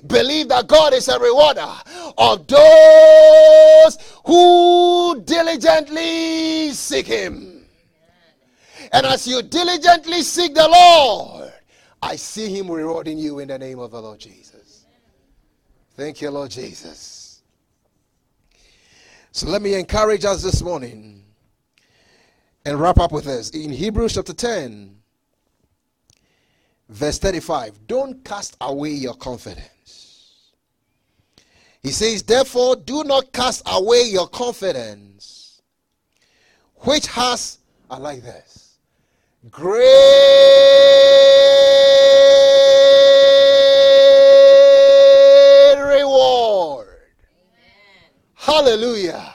Believe 0.08 0.50
that 0.50 0.68
God 0.68 0.94
is 0.94 1.08
a 1.08 1.20
rewarder 1.20 1.72
of 2.18 2.48
those 2.48 3.98
who 4.26 5.22
diligently 5.26 6.72
seek 6.72 6.99
Him. 7.06 7.66
And 8.92 9.06
as 9.06 9.28
you 9.28 9.42
diligently 9.42 10.22
seek 10.22 10.56
the 10.56 10.68
Lord, 10.68 11.54
I 12.02 12.16
see 12.16 12.48
Him 12.48 12.72
rewarding 12.72 13.18
you 13.18 13.40
in 13.40 13.50
the 13.50 13.60
name 13.60 13.80
of 13.80 13.92
the 13.92 14.02
Lord 14.02 14.20
Jesus. 14.20 14.86
Thank 15.96 16.22
you, 16.22 16.30
Lord 16.30 16.52
Jesus. 16.52 17.42
So 19.32 19.48
let 19.48 19.62
me 19.62 19.76
encourage 19.76 20.26
us 20.26 20.42
this 20.42 20.62
morning 20.62 21.24
and 22.66 22.80
wrap 22.80 23.00
up 23.00 23.12
with 23.12 23.26
this. 23.26 23.50
In 23.52 23.72
Hebrews 23.72 24.16
chapter 24.16 24.34
10, 24.34 24.96
verse 26.88 27.20
35, 27.20 27.88
don't 27.88 28.24
cast 28.24 28.56
away 28.62 28.92
your 28.92 29.16
confidence 29.16 29.80
he 31.82 31.92
says, 31.92 32.24
Therefore, 32.24 32.76
do 32.76 33.04
not 33.04 33.32
cast 33.32 33.64
away 33.66 34.04
your 34.04 34.28
confidence, 34.28 35.39
which 36.80 37.08
has, 37.08 37.60
I 37.90 37.98
like 37.98 38.22
this, 38.24 38.78
great 39.50 39.86
reward. 45.78 46.88
Amen. 47.36 48.12
Hallelujah. 48.36 49.34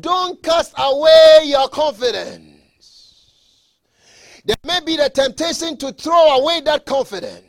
Don't 0.00 0.42
cast 0.42 0.74
away 0.76 1.42
your 1.44 1.68
confidence. 1.68 2.50
There 4.44 4.56
may 4.64 4.80
be 4.80 4.96
the 4.96 5.08
temptation 5.08 5.76
to 5.78 5.92
throw 5.92 6.36
away 6.38 6.60
that 6.62 6.84
confidence. 6.84 7.44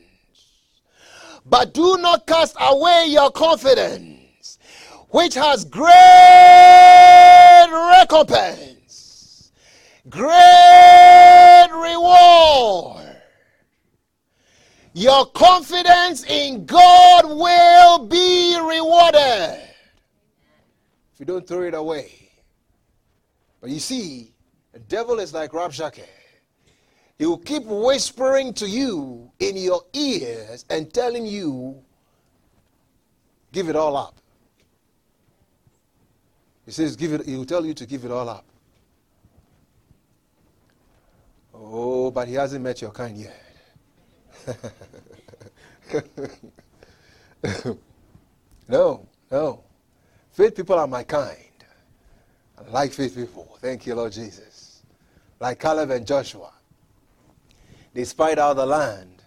But 1.45 1.74
do 1.74 1.97
not 1.97 2.26
cast 2.26 2.56
away 2.60 3.06
your 3.10 3.30
confidence, 3.32 4.58
which 5.10 5.36
has 5.36 5.64
great 5.66 5.86
recompense, 7.70 8.74
great 10.16 11.68
reward. 11.72 13.22
Your 14.93 15.26
confidence 15.28 16.24
in 16.24 16.66
God 16.66 17.26
will 17.26 18.07
be 18.07 18.57
rewarded 18.57 19.59
if 21.13 21.20
you 21.20 21.26
don't 21.26 21.45
throw 21.45 21.63
it 21.63 21.74
away. 21.74 22.30
But 23.59 23.70
you 23.70 23.80
see, 23.80 24.32
the 24.72 24.80
devil 24.80 25.20
is 25.20 25.34
like 25.34 25.51
Rabshakeh. 25.51 26.07
He 27.18 27.26
will 27.26 27.38
keep 27.38 27.63
whispering 27.66 28.53
to 28.55 28.68
you 28.68 29.32
in 29.39 29.57
your 29.57 29.82
ears 29.93 30.66
and 30.70 30.93
telling 30.93 31.26
you, 31.26 31.82
give 33.51 33.70
it 33.70 33.76
all 33.76 33.95
up. 33.95 34.16
He 36.66 36.72
says, 36.72 36.95
give 36.95 37.13
it, 37.13 37.26
he 37.26 37.36
will 37.38 37.45
tell 37.45 37.66
you 37.66 37.74
to 37.74 37.86
give 37.86 38.05
it 38.05 38.11
all 38.11 38.28
up. 38.28 38.45
Oh, 41.68 42.11
but 42.11 42.28
he 42.28 42.36
hasn't 42.36 42.63
met 42.63 42.80
your 42.80 42.91
kind 42.91 43.18
yet. 43.18 43.41
no, 48.70 49.07
no. 49.32 49.63
Faith 50.32 50.55
people 50.55 50.78
are 50.78 50.86
my 50.86 51.01
kind. 51.01 51.39
I 52.57 52.70
like 52.70 52.93
faith 52.93 53.16
people. 53.16 53.57
Thank 53.61 53.88
you, 53.88 53.95
Lord 53.95 54.11
Jesus. 54.11 54.84
Like 55.39 55.59
Caleb 55.59 55.89
and 55.89 56.05
Joshua. 56.05 56.51
They 57.93 58.03
spied 58.03 58.38
out 58.38 58.57
the 58.57 58.66
land. 58.66 59.24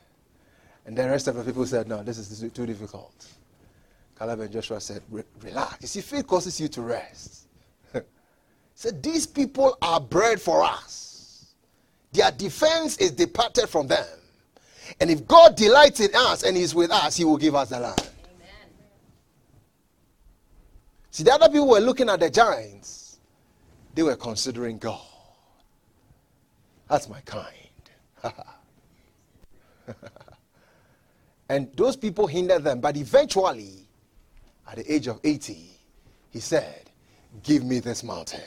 And 0.86 0.96
the 0.96 1.08
rest 1.08 1.26
of 1.26 1.34
the 1.34 1.42
people 1.42 1.66
said, 1.66 1.88
No, 1.88 2.04
this 2.04 2.18
is 2.18 2.52
too 2.52 2.66
difficult. 2.66 3.26
Caleb 4.16 4.40
and 4.40 4.52
Joshua 4.52 4.80
said, 4.80 5.02
Relax. 5.42 5.76
You 5.80 5.88
see, 5.88 6.00
faith 6.02 6.26
causes 6.26 6.60
you 6.60 6.68
to 6.68 6.82
rest. 6.82 7.48
said, 8.74 9.02
These 9.02 9.26
people 9.26 9.76
are 9.82 10.00
bread 10.00 10.40
for 10.40 10.62
us. 10.62 11.07
Their 12.12 12.30
defense 12.30 12.96
is 12.98 13.12
departed 13.12 13.68
from 13.68 13.86
them. 13.86 14.06
And 15.00 15.10
if 15.10 15.26
God 15.26 15.56
delights 15.56 16.00
in 16.00 16.10
us 16.14 16.42
and 16.42 16.56
He's 16.56 16.74
with 16.74 16.90
us, 16.90 17.16
He 17.16 17.24
will 17.24 17.36
give 17.36 17.54
us 17.54 17.68
the 17.70 17.80
land. 17.80 17.98
Amen. 18.00 18.70
See, 21.10 21.22
the 21.22 21.32
other 21.32 21.48
people 21.48 21.68
were 21.68 21.80
looking 21.80 22.08
at 22.08 22.20
the 22.20 22.30
giants, 22.30 23.18
they 23.94 24.02
were 24.02 24.16
considering 24.16 24.78
God. 24.78 25.00
That's 26.88 27.08
my 27.08 27.20
kind. 27.20 27.44
and 31.48 31.70
those 31.76 31.96
people 31.96 32.26
hindered 32.26 32.64
them, 32.64 32.80
but 32.80 32.96
eventually, 32.96 33.86
at 34.66 34.76
the 34.76 34.92
age 34.92 35.06
of 35.06 35.20
80, 35.22 35.70
he 36.30 36.40
said, 36.40 36.90
Give 37.42 37.64
me 37.64 37.80
this 37.80 38.02
mountain. 38.02 38.40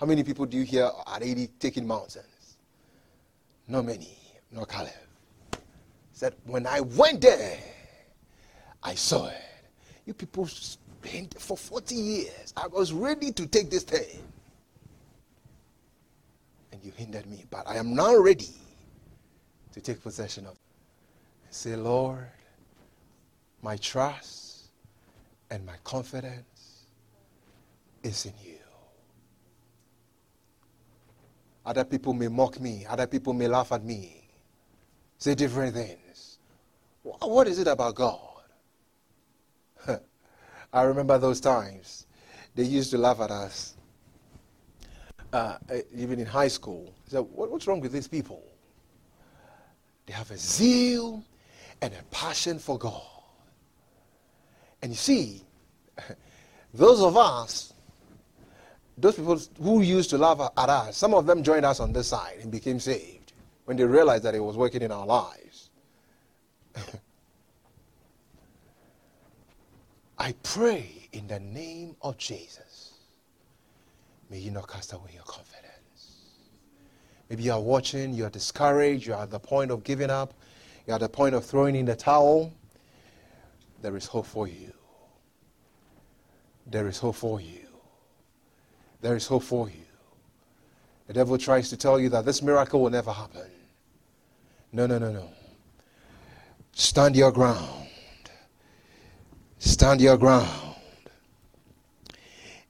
How 0.00 0.06
many 0.06 0.22
people 0.22 0.46
do 0.46 0.56
you 0.56 0.64
hear 0.64 0.90
at 1.06 1.22
80 1.22 1.48
taking 1.58 1.86
mountains? 1.86 2.27
Not 3.68 3.84
many, 3.84 4.16
not 4.50 4.68
Caleb 4.68 4.94
said, 6.18 6.34
When 6.44 6.66
I 6.66 6.80
went 6.80 7.20
there, 7.20 7.58
I 8.82 8.94
saw 8.94 9.28
it. 9.28 9.42
You 10.04 10.14
people 10.14 10.46
spent 10.46 11.40
for 11.40 11.56
40 11.56 11.94
years. 11.94 12.52
I 12.56 12.66
was 12.66 12.92
ready 12.92 13.30
to 13.32 13.46
take 13.46 13.70
this 13.70 13.84
thing. 13.84 14.20
And 16.72 16.82
you 16.82 16.92
hindered 16.96 17.26
me. 17.26 17.44
But 17.50 17.68
I 17.68 17.76
am 17.76 17.94
now 17.94 18.16
ready 18.16 18.50
to 19.72 19.80
take 19.80 20.02
possession 20.02 20.46
of 20.46 20.52
it. 20.52 20.58
Say, 21.50 21.76
Lord, 21.76 22.26
my 23.62 23.76
trust 23.76 24.70
and 25.50 25.64
my 25.64 25.76
confidence 25.84 26.86
is 28.02 28.26
in 28.26 28.32
you. 28.44 28.57
Other 31.68 31.84
people 31.84 32.14
may 32.14 32.28
mock 32.28 32.58
me, 32.60 32.86
other 32.88 33.06
people 33.06 33.34
may 33.34 33.46
laugh 33.46 33.72
at 33.72 33.84
me, 33.84 34.26
say 35.18 35.34
different 35.34 35.74
things. 35.74 36.38
What 37.02 37.46
is 37.46 37.58
it 37.58 37.66
about 37.66 37.94
God? 37.94 38.40
I 40.72 40.82
remember 40.84 41.18
those 41.18 41.42
times. 41.42 42.06
They 42.54 42.62
used 42.62 42.90
to 42.92 42.96
laugh 42.96 43.20
at 43.20 43.30
us. 43.30 43.74
Uh, 45.30 45.58
eh, 45.68 45.82
even 45.94 46.18
in 46.18 46.24
high 46.24 46.48
school. 46.48 46.94
So, 47.06 47.24
what, 47.24 47.50
what's 47.50 47.66
wrong 47.66 47.80
with 47.80 47.92
these 47.92 48.08
people? 48.08 48.42
They 50.06 50.14
have 50.14 50.30
a 50.30 50.38
zeal 50.38 51.22
and 51.82 51.92
a 51.92 52.02
passion 52.04 52.58
for 52.58 52.78
God. 52.78 53.02
And 54.80 54.90
you 54.90 54.96
see, 54.96 55.42
those 56.72 57.02
of 57.02 57.18
us, 57.18 57.74
those 59.00 59.16
people 59.16 59.40
who 59.62 59.80
used 59.82 60.10
to 60.10 60.18
laugh 60.18 60.40
at 60.56 60.68
us, 60.68 60.96
some 60.96 61.14
of 61.14 61.26
them 61.26 61.42
joined 61.42 61.64
us 61.64 61.80
on 61.80 61.92
this 61.92 62.08
side 62.08 62.38
and 62.42 62.50
became 62.50 62.80
saved 62.80 63.32
when 63.64 63.76
they 63.76 63.84
realized 63.84 64.24
that 64.24 64.34
it 64.34 64.40
was 64.40 64.56
working 64.56 64.82
in 64.82 64.90
our 64.90 65.06
lives. 65.06 65.70
I 70.18 70.34
pray 70.42 71.08
in 71.12 71.28
the 71.28 71.38
name 71.38 71.94
of 72.02 72.18
Jesus. 72.18 72.94
May 74.30 74.38
you 74.38 74.50
not 74.50 74.68
cast 74.68 74.92
away 74.92 75.10
your 75.14 75.22
confidence. 75.22 76.24
Maybe 77.30 77.44
you 77.44 77.52
are 77.52 77.60
watching, 77.60 78.12
you 78.14 78.24
are 78.24 78.30
discouraged, 78.30 79.06
you 79.06 79.14
are 79.14 79.22
at 79.22 79.30
the 79.30 79.38
point 79.38 79.70
of 79.70 79.84
giving 79.84 80.10
up, 80.10 80.34
you 80.86 80.92
are 80.92 80.96
at 80.96 81.02
the 81.02 81.08
point 81.08 81.36
of 81.36 81.44
throwing 81.44 81.76
in 81.76 81.86
the 81.86 81.94
towel. 81.94 82.52
There 83.80 83.96
is 83.96 84.06
hope 84.06 84.26
for 84.26 84.48
you. 84.48 84.72
There 86.66 86.88
is 86.88 86.98
hope 86.98 87.14
for 87.14 87.40
you. 87.40 87.67
There 89.00 89.16
is 89.16 89.26
hope 89.26 89.44
for 89.44 89.68
you. 89.68 89.82
The 91.06 91.12
devil 91.14 91.38
tries 91.38 91.70
to 91.70 91.76
tell 91.76 91.98
you 91.98 92.08
that 92.10 92.24
this 92.24 92.42
miracle 92.42 92.82
will 92.82 92.90
never 92.90 93.12
happen. 93.12 93.48
No, 94.72 94.86
no, 94.86 94.98
no, 94.98 95.10
no. 95.10 95.30
Stand 96.72 97.16
your 97.16 97.32
ground. 97.32 97.88
Stand 99.58 100.00
your 100.00 100.16
ground. 100.16 100.76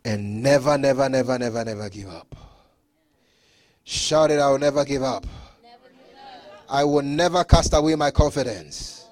And 0.04 0.42
never, 0.42 0.78
never, 0.78 1.08
never, 1.08 1.38
never, 1.38 1.64
never 1.64 1.88
give 1.90 2.08
up. 2.08 2.34
Shout 3.84 4.30
it, 4.30 4.38
I 4.38 4.50
will 4.50 4.58
never 4.58 4.84
give 4.84 5.02
up. 5.02 5.26
I 6.68 6.84
will 6.84 7.02
never 7.02 7.44
cast 7.44 7.72
away 7.74 7.94
my 7.94 8.10
confidence. 8.10 9.06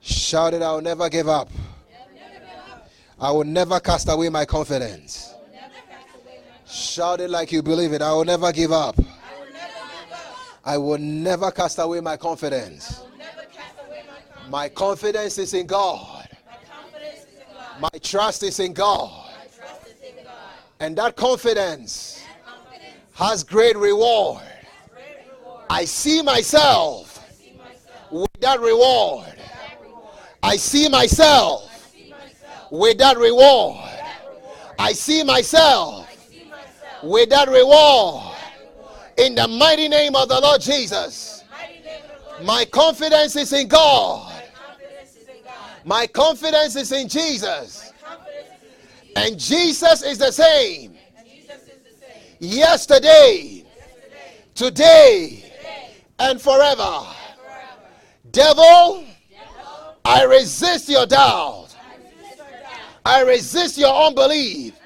Shout 0.00 0.54
it, 0.54 0.62
I 0.62 0.72
will 0.72 0.80
never 0.80 1.08
give 1.08 1.28
up. 1.28 1.50
I 3.20 3.30
will 3.32 3.44
never 3.44 3.80
cast 3.80 4.08
away 4.08 4.28
my 4.28 4.44
confidence. 4.44 5.34
Shout 6.68 7.20
it 7.20 7.30
like 7.30 7.50
you 7.50 7.62
believe 7.62 7.92
it. 7.92 8.02
I 8.02 8.12
will 8.12 8.24
never 8.24 8.52
give 8.52 8.72
up. 8.72 8.96
I 10.64 10.76
will 10.76 10.98
never 10.98 11.50
cast 11.50 11.78
away 11.78 12.00
my 12.00 12.16
confidence. 12.16 13.02
My 14.50 14.68
confidence 14.68 15.38
is 15.38 15.54
in 15.54 15.66
God. 15.66 16.28
My 17.80 17.88
trust 18.02 18.42
is 18.42 18.60
in 18.60 18.74
God. 18.74 19.32
And 20.80 20.96
that 20.98 21.16
confidence 21.16 22.22
has 23.14 23.42
great 23.42 23.76
reward. 23.76 24.42
I 25.70 25.84
see 25.84 26.22
myself 26.22 27.24
with 28.10 28.32
that 28.40 28.60
reward. 28.60 29.34
I 30.42 30.56
see 30.56 30.88
myself 30.88 31.94
with 32.70 32.98
that 32.98 33.16
reward. 33.16 33.88
I 34.78 34.92
see 34.92 35.22
myself 35.22 36.07
with 37.02 37.30
that 37.30 37.48
reward. 37.48 38.34
In 39.16 39.34
the 39.34 39.48
mighty 39.48 39.88
name 39.88 40.14
of 40.14 40.28
the 40.28 40.40
Lord 40.40 40.60
Jesus. 40.60 41.44
My 42.42 42.64
confidence 42.64 43.34
is 43.34 43.52
in 43.52 43.66
God. 43.66 44.32
My 45.84 46.06
confidence 46.06 46.76
is 46.76 46.92
in 46.92 47.08
Jesus. 47.08 47.92
And 49.16 49.38
Jesus 49.38 50.02
is 50.02 50.18
the 50.18 50.30
same. 50.30 50.94
Yesterday, 52.38 53.64
today, 54.54 55.44
and 56.20 56.40
forever. 56.40 57.04
Devil, 58.30 59.04
I 60.04 60.24
resist 60.24 60.88
your 60.88 61.06
doubt. 61.06 61.74
I 63.04 63.22
resist 63.22 63.78
your 63.78 63.92
unbelief. 64.06 64.78